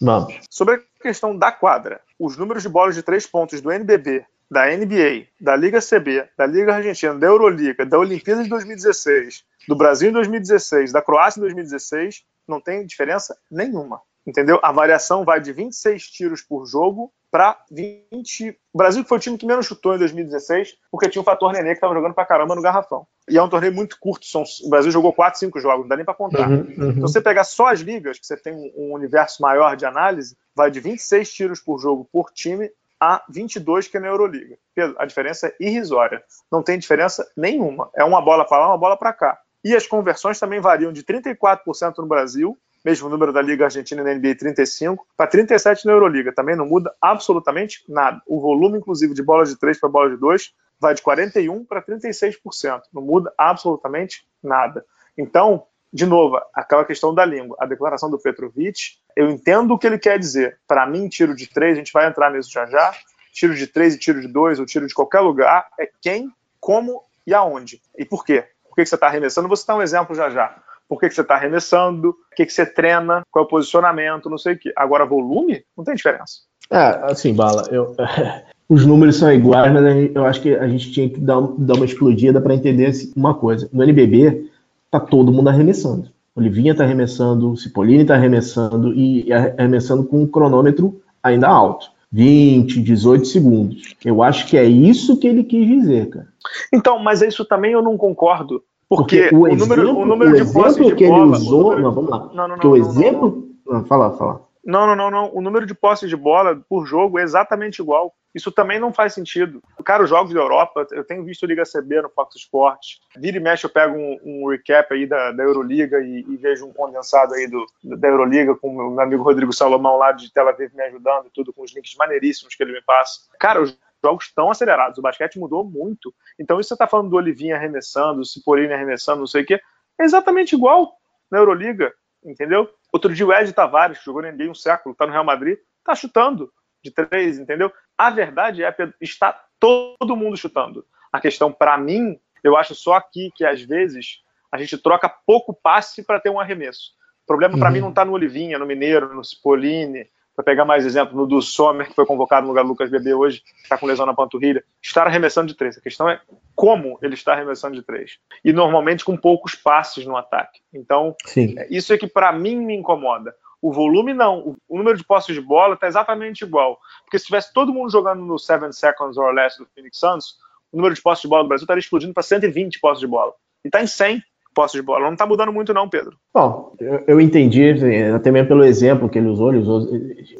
[0.00, 0.34] Vamos.
[0.50, 4.66] Sobre a questão da quadra, os números de bolas de três pontos do NBB, da
[4.66, 10.10] NBA, da Liga CB, da Liga Argentina, da Euroliga, da Olimpíada de 2016, do Brasil
[10.10, 14.00] em 2016, da Croácia em 2016, não tem diferença nenhuma.
[14.24, 14.60] Entendeu?
[14.62, 18.56] A variação vai de 26 tiros por jogo para 20.
[18.72, 21.70] O Brasil foi o time que menos chutou em 2016, porque tinha o fator Nenê
[21.70, 23.08] que estava jogando para caramba no garrafão.
[23.28, 24.44] E é um torneio muito curto, são...
[24.62, 26.48] o Brasil jogou 4, 5 jogos, não dá nem para contar.
[26.48, 26.90] Uhum, uhum.
[26.90, 30.70] Então, você pegar só as ligas, que você tem um universo maior de análise, vai
[30.70, 32.70] de 26 tiros por jogo por time
[33.04, 34.56] a 22 que é na Euroliga.
[34.74, 36.22] Pedro, a diferença é irrisória.
[36.50, 37.90] Não tem diferença nenhuma.
[37.94, 39.38] É uma bola para lá, uma bola para cá.
[39.62, 44.14] E as conversões também variam de 34% no Brasil mesmo número da Liga Argentina da
[44.14, 46.34] NBA 35, para 37 na Euroliga.
[46.34, 48.20] Também não muda absolutamente nada.
[48.26, 51.82] O volume, inclusive, de bola de 3 para bola de 2 vai de 41% para
[51.82, 52.82] 36%.
[52.92, 54.84] Não muda absolutamente nada.
[55.16, 55.64] Então,
[55.94, 57.56] de novo, aquela questão da língua.
[57.60, 60.58] A declaração do Petrovic, eu entendo o que ele quer dizer.
[60.66, 62.92] Para mim, tiro de três, a gente vai entrar nisso já já.
[63.32, 67.00] Tiro de três e tiro de dois, ou tiro de qualquer lugar, é quem, como
[67.24, 67.80] e aonde.
[67.96, 68.44] E por quê?
[68.68, 69.46] Por que você está arremessando?
[69.46, 70.56] Vou citar um exemplo já já.
[70.88, 72.10] Por que, você está arremessando?
[72.10, 73.22] O que, você treina?
[73.30, 74.28] Qual é o posicionamento?
[74.28, 74.72] Não sei o quê.
[74.76, 75.64] Agora, volume?
[75.76, 76.40] Não tem diferença.
[76.70, 77.94] É, assim, Bala, eu,
[78.68, 81.84] os números são iguais, mas eu acho que a gente tinha que dar, dar uma
[81.84, 83.68] explodida para entender uma coisa.
[83.72, 84.50] No NBB,
[84.98, 86.08] tá todo mundo arremessando.
[86.36, 91.92] Olivinha tá arremessando, Cipollini tá arremessando e arremessando com um cronômetro ainda alto.
[92.12, 93.96] 20, 18 segundos.
[94.04, 96.28] Eu acho que é isso que ele quis dizer, cara.
[96.72, 98.62] Então, mas isso também eu não concordo.
[98.88, 101.32] Porque, porque o, o, exemplo, número, o número o de posse de que bola, ele
[101.32, 101.62] usou.
[101.62, 101.82] Número...
[101.82, 102.30] Não, vamos lá.
[102.32, 103.48] Não, não, não, o exemplo.
[103.66, 103.84] Não, não.
[103.84, 104.40] Fala, fala.
[104.64, 105.30] Não, não, não, não.
[105.34, 108.12] O número de posses de bola por jogo é exatamente igual.
[108.34, 109.62] Isso também não faz sentido.
[109.84, 113.00] Cara, os jogos da Europa, eu tenho visto Liga CB no Fox Sports.
[113.16, 116.66] Vira e mexe, eu pego um, um recap aí da, da Euroliga e, e, vejo
[116.66, 117.64] um condensado aí do,
[117.96, 121.52] da Euroliga com o meu amigo Rodrigo Salomão lá de Tel Aviv me ajudando, tudo
[121.52, 123.20] com os links maneiríssimos que ele me passa.
[123.38, 124.98] Cara, os jogos estão acelerados.
[124.98, 126.12] O basquete mudou muito.
[126.38, 129.60] Então, isso você está falando do Olivinha arremessando, do Cipollini arremessando, não sei o quê.
[129.98, 130.92] É exatamente igual
[131.30, 131.92] na Euroliga,
[132.24, 132.68] entendeu?
[132.92, 135.94] Outro dia o Ed Tavares, que jogou na um século, tá no Real Madrid, tá
[135.94, 136.52] chutando
[136.84, 137.72] de três, entendeu?
[137.96, 140.84] A verdade é que está todo mundo chutando.
[141.10, 144.22] A questão, para mim, eu acho só aqui que às vezes
[144.52, 146.92] a gente troca pouco passe para ter um arremesso.
[147.24, 147.74] O problema para uhum.
[147.74, 150.06] mim não está no Olivinha, no Mineiro, no Cipollini,
[150.36, 153.14] para pegar mais exemplo, no do Sommer, que foi convocado no lugar do Lucas Bebê
[153.14, 155.78] hoje, que está com lesão na panturrilha, estar arremessando de três.
[155.78, 156.20] A questão é
[156.54, 158.18] como ele está arremessando de três.
[158.44, 160.60] E normalmente com poucos passes no ataque.
[160.72, 161.54] Então, Sim.
[161.70, 163.34] Isso é que para mim me incomoda.
[163.64, 164.54] O volume não.
[164.68, 166.78] O número de posses de bola está exatamente igual.
[167.02, 170.34] Porque se tivesse todo mundo jogando no 7 seconds or less do Phoenix Suns,
[170.70, 173.32] o número de posses de bola do Brasil estaria explodindo para 120 posses de bola.
[173.64, 174.22] E está em 100
[174.54, 175.06] posse de bola.
[175.06, 176.14] Não está mudando muito, não, Pedro.
[176.34, 179.88] Bom, eu, eu entendi, assim, até mesmo pelo exemplo que ele usou, ele usou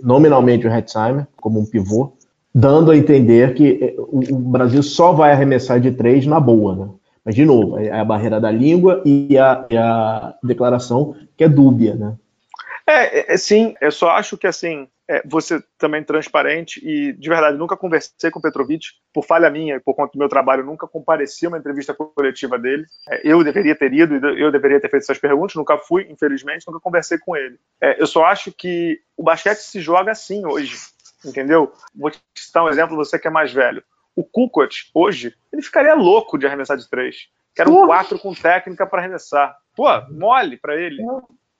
[0.02, 2.12] nominalmente o Hetzheimer como um pivô,
[2.54, 6.76] dando a entender que eh, o, o Brasil só vai arremessar de três na boa,
[6.76, 6.90] né?
[7.24, 11.48] Mas, de novo, é a barreira da língua e a, e a declaração que é
[11.48, 12.18] dúbia, né?
[12.86, 17.56] É, é, sim, eu só acho que assim, é, você também transparente e de verdade
[17.56, 21.46] nunca conversei com o Petrovic por falha minha por conta do meu trabalho nunca compareci
[21.46, 22.84] a uma entrevista coletiva dele.
[23.08, 26.80] É, eu deveria ter ido eu deveria ter feito essas perguntas nunca fui infelizmente nunca
[26.80, 27.58] conversei com ele.
[27.80, 30.76] É, eu só acho que o basquete se joga assim hoje
[31.24, 31.72] entendeu?
[31.94, 33.82] Vou te citar um exemplo você que é mais velho.
[34.14, 37.28] O Kukoc hoje ele ficaria louco de arremessar de três.
[37.54, 39.56] Que era um quatro com técnica para arremessar.
[39.74, 41.02] Pô mole para ele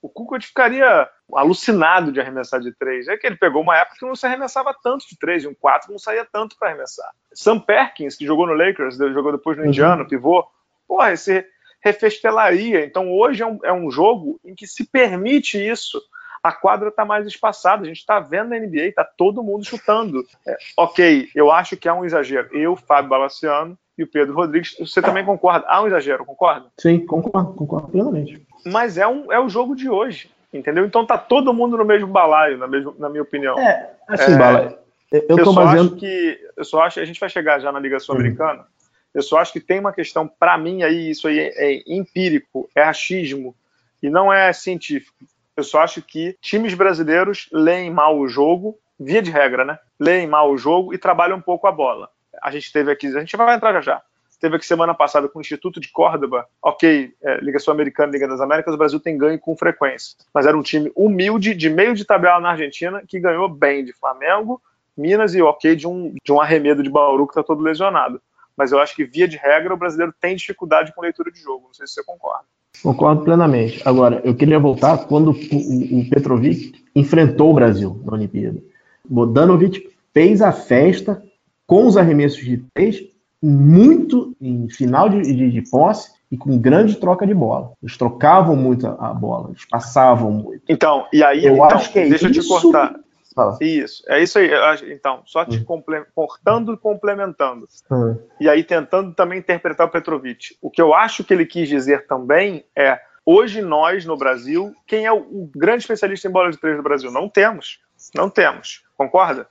[0.04, 3.08] o Kukoc ficaria alucinado de arremessar de três.
[3.08, 5.54] É que ele pegou uma época que não se arremessava tanto de três, e um
[5.54, 7.10] quatro não saía tanto para arremessar.
[7.32, 9.70] Sam Perkins, que jogou no Lakers, jogou depois no uhum.
[9.70, 10.46] Indiano, pivô,
[10.86, 11.42] porra, esse
[11.82, 12.84] refestelaria.
[12.84, 15.98] Então hoje é um, é um jogo em que se permite isso.
[16.42, 20.22] A quadra está mais espaçada, a gente está vendo na NBA, está todo mundo chutando.
[20.46, 22.50] É, ok, eu acho que há um exagero.
[22.52, 25.64] Eu, Fábio Balaciano e o Pedro Rodrigues, você também concorda?
[25.66, 26.66] Há um exagero, concorda?
[26.78, 28.46] Sim, concordo, concordo plenamente.
[28.64, 30.30] Mas é, um, é o jogo de hoje.
[30.52, 30.86] Entendeu?
[30.86, 33.58] Então tá todo mundo no mesmo balaio, na, mesmo, na minha opinião.
[33.58, 34.78] É, assim, é, bala.
[35.10, 35.90] Eu, eu, só baseando...
[35.90, 36.40] acho que.
[36.56, 37.00] Eu só acho.
[37.00, 38.60] A gente vai chegar já na Liga Sul-Americana.
[38.60, 38.66] Uhum.
[39.12, 42.68] Eu só acho que tem uma questão, para mim, aí, isso aí é, é empírico,
[42.74, 43.54] é achismo,
[44.02, 45.16] e não é científico.
[45.56, 49.78] Eu só acho que times brasileiros leem mal o jogo, via de regra, né?
[50.00, 52.08] Leem mal o jogo e trabalham um pouco a bola.
[52.42, 54.02] A gente teve aqui, a gente vai entrar já já
[54.44, 58.42] Teve aqui semana passada com o Instituto de Córdoba, ok, é, Liga Sul-Americana, Liga das
[58.42, 60.18] Américas, o Brasil tem ganho com frequência.
[60.34, 63.94] Mas era um time humilde, de meio de tabela na Argentina, que ganhou bem de
[63.94, 64.60] Flamengo,
[64.94, 68.20] Minas e ok de um, de um arremedo de Bauru que está todo lesionado.
[68.54, 71.68] Mas eu acho que, via de regra, o brasileiro tem dificuldade com leitura de jogo.
[71.68, 72.44] Não sei se você concorda.
[72.82, 73.80] Concordo plenamente.
[73.82, 78.62] Agora, eu queria voltar quando o, Petrovic enfrentou o Brasil na Olimpíada.
[79.08, 81.22] Bodanovic fez a festa
[81.66, 83.13] com os arremessos de três
[83.44, 87.72] muito em final de, de, de, posse e com grande troca de bola.
[87.82, 90.62] Eles trocavam muito a, a bola, eles passavam muito.
[90.68, 92.54] Então, e aí, eu então, acho que é deixa isso...
[92.54, 92.94] eu te cortar.
[93.34, 93.58] Fala.
[93.60, 94.48] Isso, é isso aí.
[94.92, 95.82] Então, só te hum.
[96.14, 97.66] cortando e complementando.
[97.90, 98.16] Hum.
[98.40, 100.56] E aí tentando também interpretar o Petrovic.
[100.62, 105.04] O que eu acho que ele quis dizer também é: hoje nós, no Brasil, quem
[105.04, 107.10] é o, o grande especialista em bola de três do Brasil?
[107.10, 107.80] Não temos.
[108.14, 108.84] Não temos.
[108.96, 109.48] Concorda?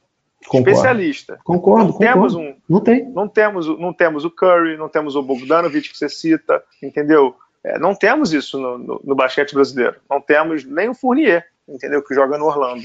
[0.48, 0.70] Concordo.
[0.70, 1.40] especialista.
[1.44, 2.14] Concordo, não concordo.
[2.14, 3.10] Temos um, não tem.
[3.10, 7.36] Não temos, não temos o Curry, não temos o Bogdanovich que você cita, entendeu?
[7.64, 9.96] É, não temos isso no, no, no, basquete brasileiro.
[10.10, 12.04] Não temos nem o Fournier, entendeu?
[12.04, 12.84] Que joga no Orlando.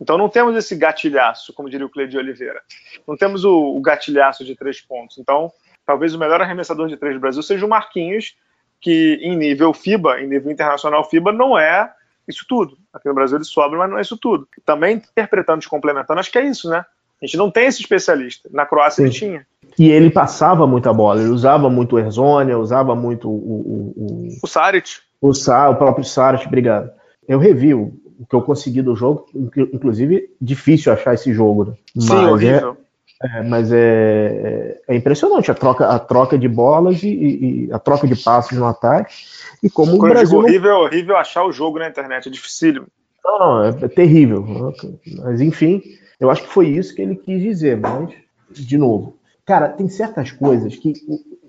[0.00, 2.62] Então não temos esse gatilhaço, como diria o Cleide Oliveira.
[3.06, 5.18] Não temos o, o gatilhaço de três pontos.
[5.18, 5.52] Então,
[5.84, 8.36] talvez o melhor arremessador de três do Brasil seja o Marquinhos,
[8.80, 11.92] que em nível FIBA, em nível internacional FIBA, não é
[12.28, 12.76] isso tudo.
[12.92, 14.48] Aqui no Brasil ele sobra, mas não é isso tudo.
[14.64, 16.84] Também interpretando, te complementando, acho que é isso, né?
[17.22, 18.48] A gente não tem esse especialista.
[18.52, 19.04] Na Croácia Sim.
[19.04, 19.46] ele tinha.
[19.78, 23.34] E ele passava muita bola, ele usava muito o Erzônia, usava muito o.
[23.34, 24.98] O, o, o Saric.
[25.20, 26.90] O, Sa, o próprio Saric, obrigado.
[27.26, 29.26] Eu revi o, o, que eu consegui do jogo,
[29.72, 31.64] inclusive difícil achar esse jogo.
[31.64, 31.74] Né?
[31.96, 32.76] Mas Sim, horrível.
[32.78, 32.83] É,
[33.24, 37.72] é, mas é, é, é, impressionante a troca, a troca de bolas e, e, e
[37.72, 39.14] a troca de passos no ataque.
[39.62, 40.38] E como Quando o Brasil.
[40.38, 42.86] horrível, é horrível achar o jogo na internet, é dificílimo.
[43.24, 44.74] Não, não, é, é terrível.
[45.22, 45.82] Mas enfim,
[46.20, 48.10] eu acho que foi isso que ele quis dizer, mas,
[48.50, 49.16] de novo,
[49.46, 50.92] cara, tem certas coisas que.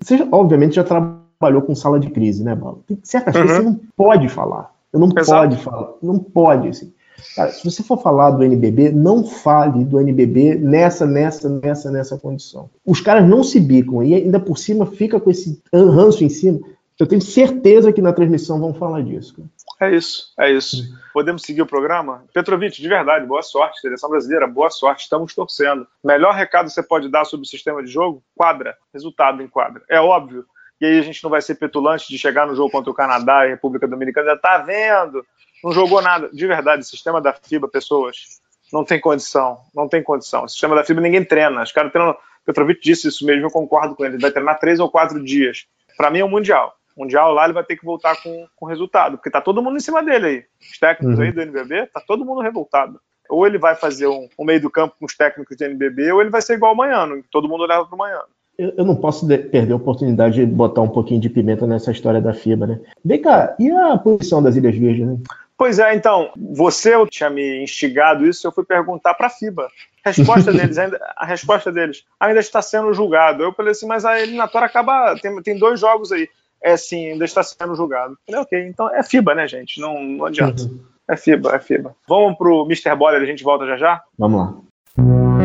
[0.02, 2.82] Você, obviamente, já trabalhou com sala de crise, né, Paulo?
[2.86, 3.42] Tem certas uhum.
[3.42, 4.74] coisas que você não pode falar.
[4.90, 5.48] Você não Exato.
[5.48, 5.92] pode falar.
[6.02, 6.94] Não pode, assim.
[7.34, 12.18] Cara, se você for falar do NBB, não fale do NBB nessa, nessa, nessa, nessa
[12.18, 12.70] condição.
[12.84, 16.60] Os caras não se bicam e ainda por cima fica com esse ranço em cima.
[16.98, 19.34] Eu tenho certeza que na transmissão vão falar disso.
[19.36, 19.48] Cara.
[19.78, 20.84] É isso, é isso.
[21.12, 22.24] Podemos seguir o programa?
[22.32, 23.80] Petrovic, de verdade, boa sorte.
[23.80, 25.02] Seleção brasileira, boa sorte.
[25.02, 25.86] Estamos torcendo.
[26.02, 28.22] Melhor recado que você pode dar sobre o sistema de jogo?
[28.34, 28.74] Quadra.
[28.94, 29.82] Resultado em quadra.
[29.90, 30.46] É óbvio.
[30.80, 33.44] E aí a gente não vai ser petulante de chegar no jogo contra o Canadá
[33.44, 34.30] e a República Dominicana.
[34.30, 35.24] Já tá vendo?
[35.64, 36.28] Não jogou nada.
[36.32, 38.40] De verdade, o sistema da FIBA, pessoas,
[38.72, 39.58] não tem condição.
[39.74, 40.44] Não tem condição.
[40.44, 41.62] O sistema da FIBA ninguém treina.
[41.62, 42.16] Os caras treinam.
[42.44, 44.14] Petrovic disse isso mesmo, eu concordo com ele.
[44.14, 45.66] Ele vai treinar três ou quatro dias.
[45.96, 46.76] Para mim é o um Mundial.
[46.96, 49.80] Mundial lá ele vai ter que voltar com, com resultado, porque tá todo mundo em
[49.80, 50.44] cima dele aí.
[50.60, 51.24] Os técnicos uhum.
[51.24, 52.98] aí do NBB, tá todo mundo revoltado.
[53.28, 56.20] Ou ele vai fazer um, um, meio do campo com os técnicos do NBB, ou
[56.22, 58.28] ele vai ser igual o Manhano, todo mundo leva pro Manhano.
[58.58, 61.90] Eu, eu não posso de, perder a oportunidade de botar um pouquinho de pimenta nessa
[61.90, 62.80] história da FIBA, né?
[63.04, 65.18] Vem cá, e a posição das Ilhas Virgens, né?
[65.58, 69.68] Pois é, então, você tinha me instigado isso, eu fui perguntar para a FIBA.
[70.04, 73.42] A resposta deles, ainda, a resposta deles ainda está sendo julgado.
[73.42, 75.16] Eu falei assim, mas a eliminatória acaba.
[75.20, 76.28] Tem, tem dois jogos aí
[76.66, 78.18] é sim, ainda está sendo julgado.
[78.26, 79.80] Falei, ok, então é FIBA, né, gente?
[79.80, 80.62] Não, não adianta.
[80.62, 80.80] Uhum.
[81.08, 81.94] É FIBA, é FIBA.
[82.08, 82.96] Vamos pro Mr.
[82.96, 84.02] Boller, a gente volta já já?
[84.18, 85.35] Vamos lá.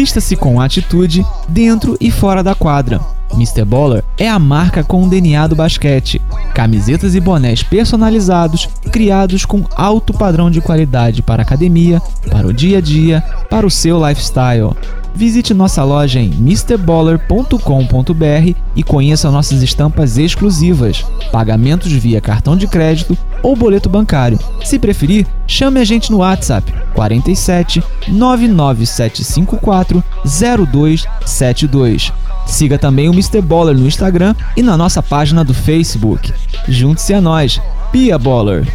[0.00, 2.98] Vista-se com atitude dentro e fora da quadra.
[3.34, 3.66] Mr.
[3.66, 6.18] Baller é a marca com o DNA do basquete.
[6.54, 12.52] Camisetas e bonés personalizados, criados com alto padrão de qualidade para a academia, para o
[12.52, 14.74] dia a dia, para o seu lifestyle.
[15.14, 23.18] Visite nossa loja em mrballer.com.br e conheça nossas estampas exclusivas, pagamentos via cartão de crédito
[23.42, 24.38] ou boleto bancário.
[24.64, 32.12] Se preferir, chame a gente no WhatsApp 47 99754 0272.
[32.46, 33.40] Siga também o Mr.
[33.40, 36.32] Baller no Instagram e na nossa página do Facebook.
[36.68, 37.60] Junte-se a nós,
[37.92, 38.66] Pia Baller.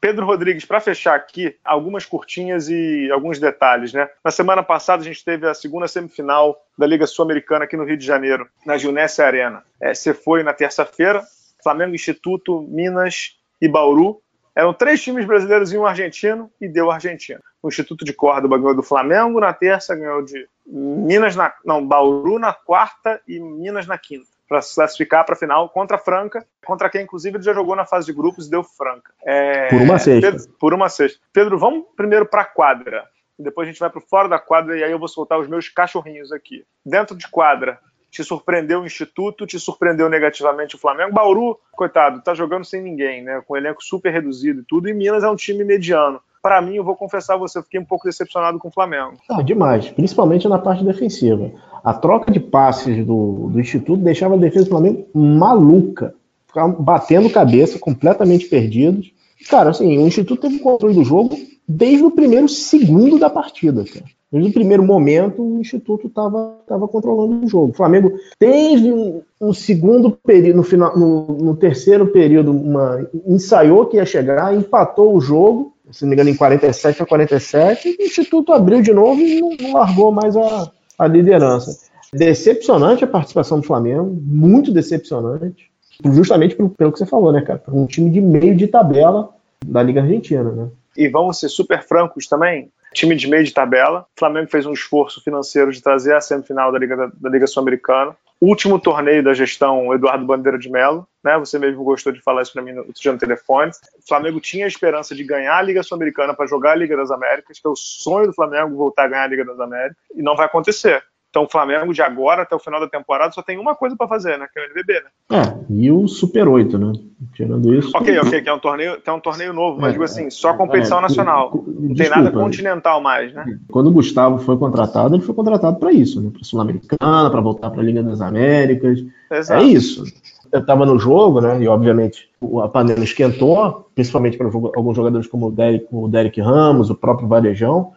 [0.00, 4.08] Pedro Rodrigues, para fechar aqui, algumas curtinhas e alguns detalhes, né?
[4.24, 7.96] Na semana passada a gente teve a segunda semifinal da Liga Sul-Americana aqui no Rio
[7.96, 9.62] de Janeiro, na Gilnesse Arena.
[9.80, 11.24] É, você foi na terça-feira,
[11.62, 14.20] Flamengo Instituto, Minas e Bauru.
[14.54, 17.40] Eram três times brasileiros e um argentino, e deu argentino.
[17.62, 21.52] O Instituto de Córdoba ganhou do Flamengo na terça, ganhou de Minas na.
[21.64, 25.96] Não, Bauru na quarta e Minas na quinta para se classificar para a final contra
[25.96, 29.12] a Franca, contra quem, inclusive, ele já jogou na fase de grupos e deu Franca.
[29.22, 30.32] É, por uma sexta.
[30.32, 31.20] Pedro, por uma sexta.
[31.32, 33.06] Pedro, vamos primeiro para a quadra.
[33.38, 35.68] Depois a gente vai para fora da quadra e aí eu vou soltar os meus
[35.68, 36.64] cachorrinhos aqui.
[36.84, 37.78] Dentro de quadra,
[38.10, 41.12] te surpreendeu o Instituto, te surpreendeu negativamente o Flamengo.
[41.12, 43.42] Bauru, coitado, tá jogando sem ninguém, né?
[43.46, 44.88] Com um elenco super reduzido e tudo.
[44.88, 46.20] E Minas é um time mediano.
[46.42, 49.14] Para mim, eu vou confessar a você, eu fiquei um pouco decepcionado com o Flamengo.
[49.28, 51.50] Ah, demais, principalmente na parte defensiva.
[51.82, 56.14] A troca de passes do, do Instituto deixava a defesa do Flamengo maluca.
[56.46, 59.12] Ficavam batendo cabeça, completamente perdidos.
[59.48, 61.36] Cara, assim, o Instituto teve controle do jogo
[61.66, 64.06] desde o primeiro segundo da partida, cara.
[64.30, 67.70] Desde o primeiro momento, o Instituto estava controlando o jogo.
[67.70, 73.86] O Flamengo teve um, um segundo período, no, final, no, no, terceiro período, uma, ensaiou
[73.86, 78.02] que ia chegar, empatou o jogo, se não me engano, em 47 a 47, e
[78.02, 81.88] o Instituto abriu de novo e não, não largou mais a, a liderança.
[82.12, 85.70] Decepcionante a participação do Flamengo, muito decepcionante,
[86.12, 87.62] justamente pelo, pelo que você falou, né, cara?
[87.68, 89.30] Um time de meio de tabela
[89.64, 90.68] da Liga Argentina, né?
[90.96, 94.06] E vamos ser super francos também, time de meio de tabela.
[94.16, 98.16] O Flamengo fez um esforço financeiro de trazer a semifinal da Liga, da, Liga Sul-Americana.
[98.40, 101.36] Último torneio da gestão Eduardo Bandeira de Mello, né?
[101.38, 103.72] Você mesmo gostou de falar isso para mim no, no telefone.
[103.72, 107.10] O Flamengo tinha a esperança de ganhar a Liga Sul-Americana para jogar a Liga das
[107.10, 110.22] Américas, que é o sonho do Flamengo voltar a ganhar a Liga das Américas, e
[110.22, 111.02] não vai acontecer.
[111.30, 114.08] Então o Flamengo de agora até o final da temporada só tem uma coisa para
[114.08, 114.46] fazer, né?
[114.52, 115.10] Que é o NBB, né?
[115.30, 116.92] É, e o Super 8, né?
[117.34, 117.90] Tirando isso.
[117.94, 120.54] Ok, ok, que é um torneio, é um torneio novo, mas é, digo assim, só
[120.54, 121.64] competição é, nacional.
[121.66, 123.58] Não tem nada continental mais, né?
[123.70, 126.30] Quando o Gustavo foi contratado, ele foi contratado para isso, né?
[126.32, 129.04] Para Sul-Americana, para voltar para a Liga das Américas.
[129.30, 129.62] Exato.
[129.62, 130.04] É isso.
[130.50, 131.60] Eu estava no jogo, né?
[131.60, 132.30] E obviamente
[132.62, 137.28] a panela esquentou, principalmente para alguns jogadores como o Derek, o Derek Ramos, o próprio
[137.28, 137.92] Varejão.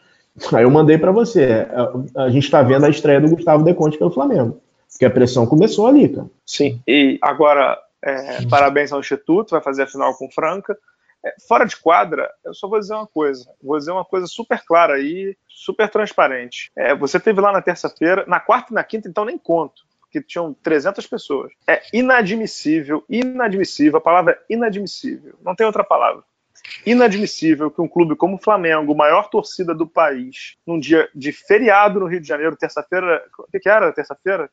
[0.53, 1.67] Aí eu mandei para você.
[2.15, 4.61] A, a gente está vendo a estreia do Gustavo Deconte pelo Flamengo.
[4.89, 6.27] Porque a pressão começou ali, cara.
[6.45, 6.82] Sim.
[6.88, 10.77] E agora, é, parabéns ao Instituto, vai fazer a final com Franca.
[11.23, 13.45] É, fora de quadra, eu só vou dizer uma coisa.
[13.61, 16.71] Vou dizer uma coisa super clara aí, super transparente.
[16.75, 20.21] É, você teve lá na terça-feira, na quarta e na quinta, então nem conto que
[20.21, 21.53] tinham 300 pessoas.
[21.65, 26.21] É inadmissível, inadmissível, a palavra é inadmissível, não tem outra palavra
[26.86, 31.99] inadmissível que um clube como o Flamengo, maior torcida do país, num dia de feriado
[31.99, 33.24] no Rio de Janeiro, terça-feira.
[33.38, 33.91] O que, que era?
[33.91, 34.49] Terça-feira?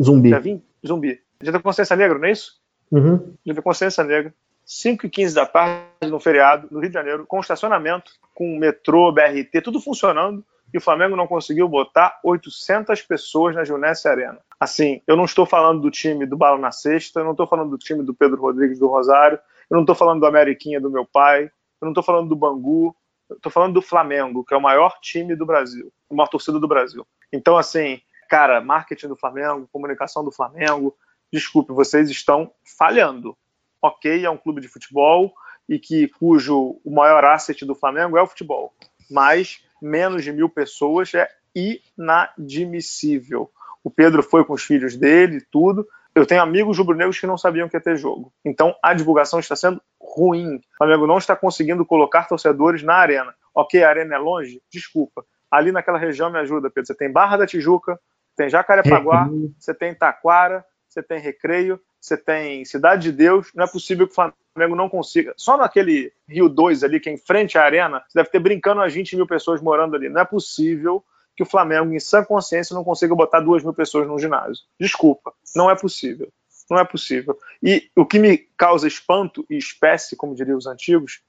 [0.00, 0.28] Zumbi.
[0.28, 0.64] Dia 20?
[0.86, 1.20] Zumbi.
[1.40, 2.60] Dia da Consciência Negra, não é isso?
[2.90, 3.34] Uhum.
[3.44, 4.34] Dia da Consciência Negra.
[4.64, 9.10] 5 e 15 da tarde, no feriado, no Rio de Janeiro, com estacionamento, com metrô,
[9.10, 14.38] BRT, tudo funcionando, e o Flamengo não conseguiu botar 800 pessoas na Junesse Arena.
[14.60, 17.70] Assim, eu não estou falando do time do Balo na Sexta, eu não estou falando
[17.70, 19.38] do time do Pedro Rodrigues do Rosário,
[19.70, 22.94] eu não estou falando do Ameriquinha do meu pai, eu não estou falando do Bangu,
[23.30, 26.68] estou falando do Flamengo, que é o maior time do Brasil, a maior torcida do
[26.68, 27.06] Brasil.
[27.32, 30.96] Então, assim, cara, marketing do Flamengo, comunicação do Flamengo,
[31.32, 33.36] desculpe, vocês estão falhando.
[33.80, 35.32] Ok, é um clube de futebol
[35.68, 38.74] e que cujo o maior asset do Flamengo é o futebol,
[39.10, 43.50] mas menos de mil pessoas é inadmissível.
[43.84, 45.86] O Pedro foi com os filhos dele, tudo,
[46.18, 48.32] eu tenho amigos rubro-negros que não sabiam que ia ter jogo.
[48.44, 50.56] Então a divulgação está sendo ruim.
[50.56, 53.34] O Flamengo não está conseguindo colocar torcedores na arena.
[53.54, 54.60] Ok, a arena é longe?
[54.70, 55.24] Desculpa.
[55.50, 56.86] Ali naquela região me ajuda, Pedro.
[56.86, 57.98] Você tem Barra da Tijuca,
[58.36, 63.50] tem Jacarepaguá, você tem Taquara, você tem Recreio, você tem Cidade de Deus.
[63.54, 65.32] Não é possível que o Flamengo não consiga.
[65.36, 68.80] Só naquele Rio 2 ali, que é em frente à arena, você deve ter brincando
[68.80, 70.08] as 20 mil pessoas morando ali.
[70.08, 71.04] Não é possível
[71.38, 74.64] que o Flamengo, em sã consciência, não consiga botar duas mil pessoas no ginásio.
[74.78, 76.32] Desculpa, não é possível.
[76.68, 77.38] Não é possível.
[77.62, 81.22] E o que me causa espanto e espécie, como diriam os antigos,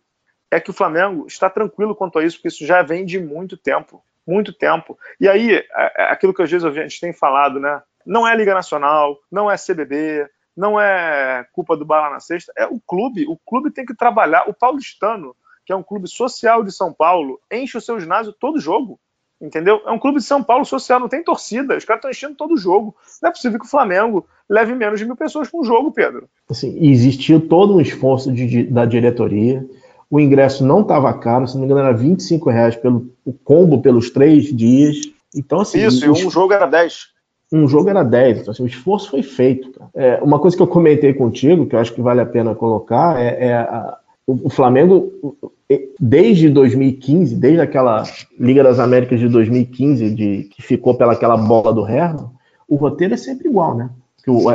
[0.50, 3.56] é que o Flamengo está tranquilo quanto a isso, porque isso já vem de muito
[3.56, 4.04] tempo.
[4.26, 4.98] Muito tempo.
[5.22, 7.84] E aí, é, é aquilo que às vezes a gente tem falado, né?
[8.04, 12.66] Não é Liga Nacional, não é CBB, não é culpa do Bala na Sexta, é
[12.66, 13.28] o clube.
[13.28, 14.50] O clube tem que trabalhar.
[14.50, 18.60] O paulistano, que é um clube social de São Paulo, enche o seu ginásio todo
[18.60, 19.00] jogo.
[19.42, 19.82] Entendeu?
[19.86, 21.78] É um clube de São Paulo social, não tem torcida.
[21.78, 22.94] Os caras estão enchendo todo o jogo.
[23.22, 26.28] Não é possível que o Flamengo leve menos de mil pessoas para um jogo, Pedro.
[26.50, 29.66] Assim, existiu todo um esforço de, da diretoria.
[30.10, 33.82] O ingresso não estava caro, se não me engano, era 25 reais pelo o combo
[33.82, 34.98] pelos três dias.
[35.34, 35.86] Então, assim.
[35.86, 37.08] Isso, e um jogo era 10.
[37.54, 38.40] Um jogo era 10.
[38.40, 39.72] Então, assim, o esforço foi feito.
[39.96, 43.22] É, uma coisa que eu comentei contigo, que eu acho que vale a pena colocar,
[43.22, 43.98] é, é a,
[44.44, 45.12] o, Flamengo
[46.00, 48.04] desde 2015, desde aquela
[48.40, 52.30] Liga das Américas de 2015, de, que ficou pelaquela bola do Herman,
[52.68, 53.90] o roteiro é sempre igual, né?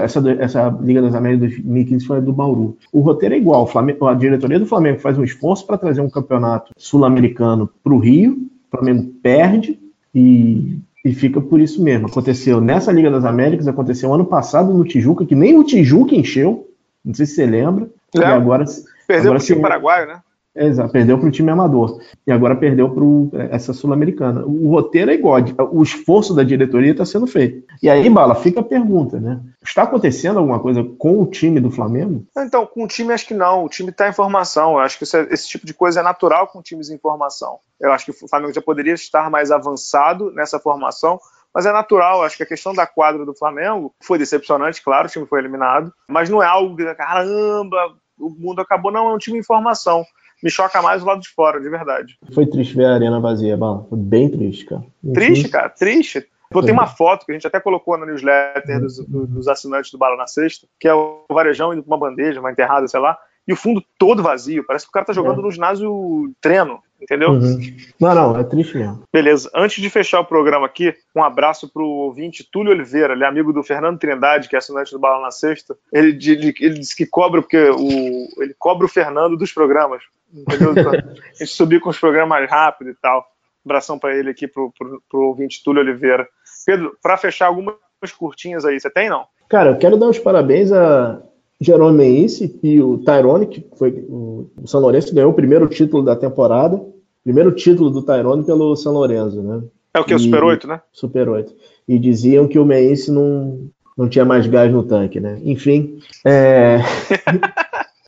[0.01, 2.77] Essa, essa Liga das Américas de 2015 foi a do Bauru.
[2.93, 3.67] O roteiro é igual.
[3.67, 7.99] Flamengo, a diretoria do Flamengo faz um esforço para trazer um campeonato sul-americano para o
[7.99, 8.47] Rio.
[8.73, 9.81] O Flamengo perde
[10.15, 12.07] e, e fica por isso mesmo.
[12.07, 16.69] Aconteceu nessa Liga das Américas, aconteceu ano passado no Tijuca, que nem o Tijuca encheu.
[17.05, 17.89] Não sei se você lembra.
[18.15, 18.21] É.
[18.21, 18.65] E agora.
[19.07, 20.23] Perdeu para o time paraguaio, né?
[20.57, 22.01] Exato, perdeu para o time amador.
[22.25, 24.45] E agora perdeu para é, essa Sul-Americana.
[24.47, 25.41] O roteiro é igual,
[25.73, 27.67] o esforço da diretoria está sendo feito.
[27.83, 29.41] E aí, Bala, fica a pergunta, né?
[29.63, 32.25] Está acontecendo alguma coisa com o time do Flamengo?
[32.39, 33.65] Então, com o time acho que não.
[33.65, 34.75] O time está em formação.
[34.75, 37.59] Eu acho que é, esse tipo de coisa é natural com times em formação.
[37.81, 41.19] Eu acho que o Flamengo já poderia estar mais avançado nessa formação,
[41.53, 42.23] mas é natural.
[42.23, 45.93] Acho que a questão da quadra do Flamengo foi decepcionante, claro, o time foi eliminado,
[46.09, 48.93] mas não é algo que, caramba, o mundo acabou.
[48.93, 50.05] Não, é um time em formação
[50.45, 52.19] me choca mais o lado de fora, de verdade.
[52.35, 53.87] Foi triste ver a arena vazia, Bala.
[53.89, 54.85] Foi bem triste, cara.
[55.15, 56.29] Triste, cara, triste.
[56.51, 59.97] Pô, tem uma foto que a gente até colocou na newsletter dos, dos assinantes do
[59.97, 63.19] Bala na Sexta, que é o Varejão indo com uma bandeja, uma enterrada, sei lá,
[63.49, 64.65] e o fundo todo vazio.
[64.67, 65.43] Parece que o cara tá jogando é.
[65.43, 67.31] no ginásio treino, entendeu?
[67.31, 67.77] Uhum.
[68.01, 69.05] Não, não, é triste mesmo.
[69.13, 69.51] Beleza.
[69.55, 73.53] Antes de fechar o programa aqui, um abraço pro ouvinte Túlio Oliveira, ele é amigo
[73.53, 75.77] do Fernando Trindade, que é assinante do Bala na Sexta.
[75.93, 80.03] Ele, ele, ele disse que cobra, porque o, ele cobra o Fernando dos programas.
[80.33, 80.73] Entendeu?
[80.91, 83.25] a gente subir com os programas mais rápido e tal.
[83.65, 86.27] abração para ele aqui, pro, pro, pro ouvinte Túlio Oliveira.
[86.67, 87.77] Pedro, para fechar algumas
[88.19, 89.27] curtinhas aí, você tem não?
[89.49, 91.23] Cara, eu quero dar os parabéns a
[91.61, 96.17] Jerome Meice e o Tyrone, que foi o São Lourenço ganhou o primeiro título da
[96.17, 96.81] temporada,
[97.23, 99.63] primeiro título do Tyrone pelo São Lourenço, né?
[99.95, 100.15] É o que?
[100.15, 100.81] O Super 8, né?
[100.93, 101.55] Super 8.
[101.87, 105.39] E diziam que o Meice não, não tinha mais gás no tanque, né?
[105.45, 105.99] Enfim.
[106.25, 106.79] É...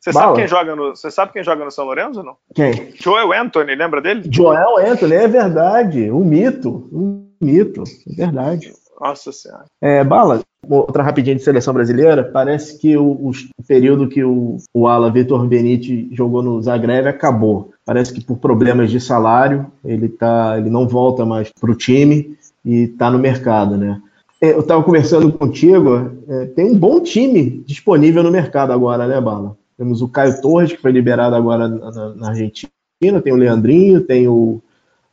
[0.06, 2.36] Você sabe, quem joga no, você sabe quem joga no São Lourenço ou não?
[2.54, 2.92] Quem?
[2.94, 4.22] Joel Anthony, lembra dele?
[4.30, 6.10] Joel Anthony, é verdade.
[6.12, 6.88] Um mito.
[6.92, 7.82] Um mito.
[8.08, 8.72] É verdade.
[9.00, 9.64] Nossa Senhora.
[9.80, 12.24] É, Bala, outra rapidinha de seleção brasileira.
[12.24, 13.32] Parece que o, o
[13.66, 17.70] período que o, o Ala Vitor Benite jogou no Zagreb acabou.
[17.84, 22.36] Parece que por problemas de salário ele, tá, ele não volta mais para o time
[22.64, 24.00] e está no mercado, né?
[24.40, 29.18] É, eu estava conversando contigo, é, tem um bom time disponível no mercado agora, né,
[29.20, 29.56] Bala?
[29.78, 34.28] Temos o Caio Torres, que foi liberado agora na, na Argentina, tem o Leandrinho, tem
[34.28, 34.60] o,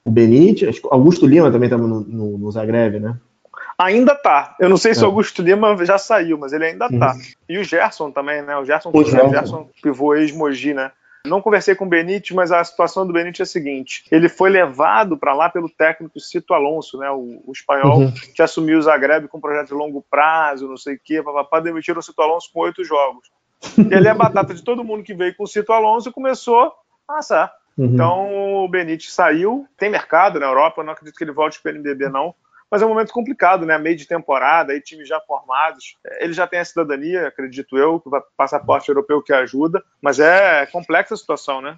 [0.04, 3.18] o Benítez, Augusto Lima também estava no, no, no, Zagreb, né?
[3.84, 4.56] Ainda tá.
[4.60, 5.04] Eu não sei se é.
[5.04, 7.16] o Augusto Lima já saiu, mas ele ainda tá.
[7.50, 8.56] E o Gerson também, né?
[8.58, 9.30] O Gerson, o Gerson.
[9.30, 10.92] Gerson pivô ex-Mogi, né?
[11.26, 14.50] Não conversei com o Benítez, mas a situação do Benítez é a seguinte: ele foi
[14.50, 18.14] levado para lá pelo técnico Cito Alonso, né, o, o espanhol, uhum.
[18.36, 21.62] que assumiu o Zagreb com um projeto de longo prazo, não sei o quê, papapá,
[21.62, 23.32] demitiram o Cito Alonso com oito jogos.
[23.78, 26.14] E ele é a batata de todo mundo que veio com o Cito Alonso e
[26.14, 26.74] começou
[27.08, 27.54] a assar.
[27.78, 27.86] Uhum.
[27.86, 31.74] Então o Benítez saiu, tem mercado na Europa, não acredito que ele volte para o
[31.74, 32.36] PNBB não,
[32.74, 33.78] mas é um momento complicado, né?
[33.78, 35.96] Meio de temporada, aí times já formados.
[36.20, 41.14] Ele já tem a cidadania, acredito eu, que passaporte europeu que ajuda, mas é complexa
[41.14, 41.78] a situação, né?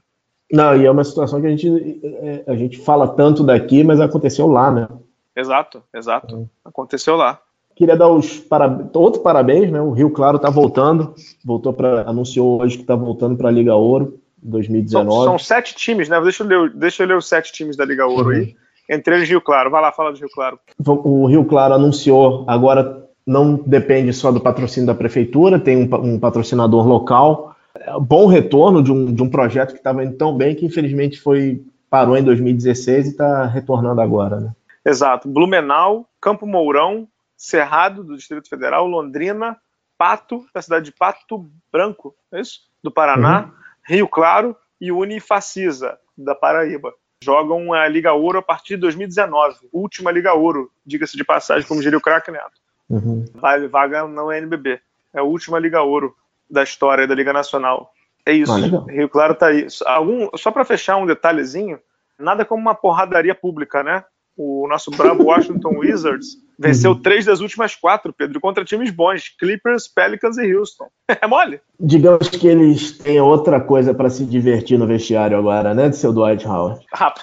[0.50, 4.00] Não, e é uma situação que a gente, é, a gente fala tanto daqui, mas
[4.00, 4.88] aconteceu lá, né?
[5.36, 6.50] Exato, exato.
[6.64, 7.42] Aconteceu lá.
[7.76, 8.88] Queria dar os para...
[8.94, 9.82] outro parabéns, né?
[9.82, 13.76] O Rio Claro está voltando, voltou para anunciou hoje que está voltando para a Liga
[13.76, 15.12] Ouro 2019.
[15.12, 16.22] São, são, sete times, né?
[16.22, 18.36] Deixa eu ler, deixa eu ler os sete times da Liga Ouro uhum.
[18.36, 18.56] aí.
[18.90, 19.70] Entre eles Rio Claro.
[19.70, 20.60] Vai lá, fala do Rio Claro.
[20.86, 26.20] O Rio Claro anunciou agora não depende só do patrocínio da prefeitura, tem um, um
[26.20, 27.56] patrocinador local.
[28.02, 31.64] Bom retorno de um, de um projeto que estava indo tão bem que infelizmente foi
[31.90, 34.52] parou em 2016 e está retornando agora, né?
[34.86, 35.28] Exato.
[35.28, 39.58] Blumenau, Campo Mourão, Cerrado, do Distrito Federal, Londrina,
[39.98, 42.62] Pato, da cidade de Pato Branco, é isso?
[42.84, 43.52] Do Paraná, uhum.
[43.88, 46.94] Rio Claro e Unifacisa, da Paraíba.
[47.24, 51.82] Jogam a Liga Ouro a partir de 2019, última Liga Ouro, diga-se de passagem, como
[51.82, 52.60] diria o craque Neto.
[52.90, 53.26] Uhum.
[53.70, 54.80] Vaga não é NBB.
[55.14, 56.16] É a última Liga Ouro
[56.50, 57.92] da história da Liga Nacional.
[58.26, 58.52] É isso.
[58.54, 59.68] Ah, Rio Claro tá aí.
[59.86, 61.80] Algum, só para fechar um detalhezinho,
[62.18, 64.04] nada como uma porradaria pública, né?
[64.38, 67.02] O nosso bravo Washington Wizards Venceu uhum.
[67.02, 70.88] três das últimas quatro, Pedro, contra times bons: Clippers, Pelicans e Houston.
[71.22, 71.62] É mole.
[71.80, 76.12] Digamos que eles têm outra coisa para se divertir no vestiário agora, né, de seu
[76.12, 76.84] Dwight Howard?
[76.92, 77.22] Rapaz.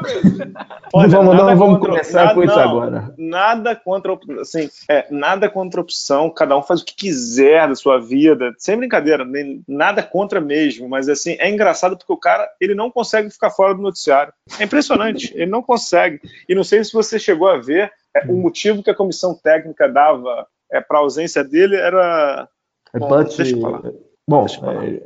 [0.92, 3.14] Olha, vamos, não, vamos contra, começar nada, com isso não, agora.
[3.16, 8.00] Nada contra, assim, é, nada contra opção, cada um faz o que quiser da sua
[8.00, 12.74] vida, sem brincadeira, nem, nada contra mesmo, mas assim, é engraçado porque o cara, ele
[12.74, 14.32] não consegue ficar fora do noticiário.
[14.58, 16.20] É impressionante, ele não consegue.
[16.48, 19.88] E não sei se você chegou a ver, é, o motivo que a comissão técnica
[19.88, 22.48] dava é, para a ausência dele era.
[22.94, 23.82] Bom, But, deixa eu falar.
[24.30, 25.00] Bom, é...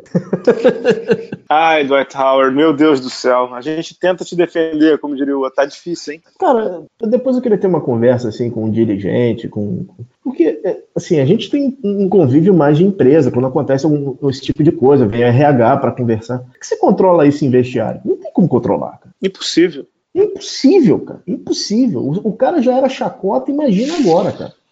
[1.49, 3.55] ai, Dwight Howard, meu Deus do céu.
[3.55, 6.23] A gente tenta te defender, como diria o tá difícil, hein?
[6.39, 9.87] Cara, depois eu queria ter uma conversa assim com um dirigente, com
[10.23, 14.43] porque é, assim a gente tem um convívio mais de empresa quando acontece algum, esse
[14.43, 16.45] tipo de coisa, vem RH para conversar.
[16.55, 18.03] É que você controla isso em vestiário?
[18.05, 18.99] Não tem como controlar.
[18.99, 19.15] Cara.
[19.23, 19.87] Impossível.
[20.15, 21.23] Impossível, cara.
[21.27, 22.01] Impossível.
[22.01, 24.55] O, o cara já era chacota, imagina agora, cara.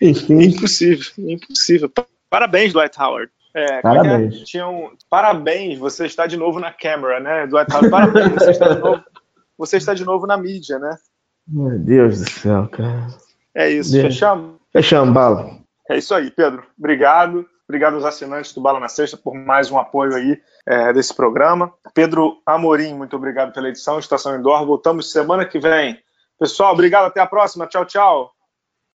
[0.00, 0.42] Enfim.
[0.42, 1.90] Impossível, impossível.
[2.30, 3.30] Parabéns, Dwight Howard.
[3.54, 3.80] É, é, é?
[3.80, 4.40] parabéns.
[4.42, 7.90] Tinha um, parabéns, você está de novo na câmera, né, Dwight Howard?
[7.90, 9.02] Parabéns, você está, de novo,
[9.56, 10.98] você está de novo na mídia, né?
[11.48, 13.08] Meu Deus do céu, cara.
[13.54, 14.06] É isso, Deus.
[14.06, 14.56] fechamos?
[14.72, 15.58] Fechamos, bala.
[15.88, 16.64] É isso aí, Pedro.
[16.78, 17.48] Obrigado.
[17.68, 21.72] Obrigado aos assinantes do Bala na Sexta por mais um apoio aí é, desse programa.
[21.92, 23.98] Pedro Amorim, muito obrigado pela edição.
[23.98, 24.64] Estação Indoor.
[24.64, 26.00] Voltamos semana que vem.
[26.38, 27.06] Pessoal, obrigado.
[27.06, 27.66] Até a próxima.
[27.66, 28.35] Tchau, tchau.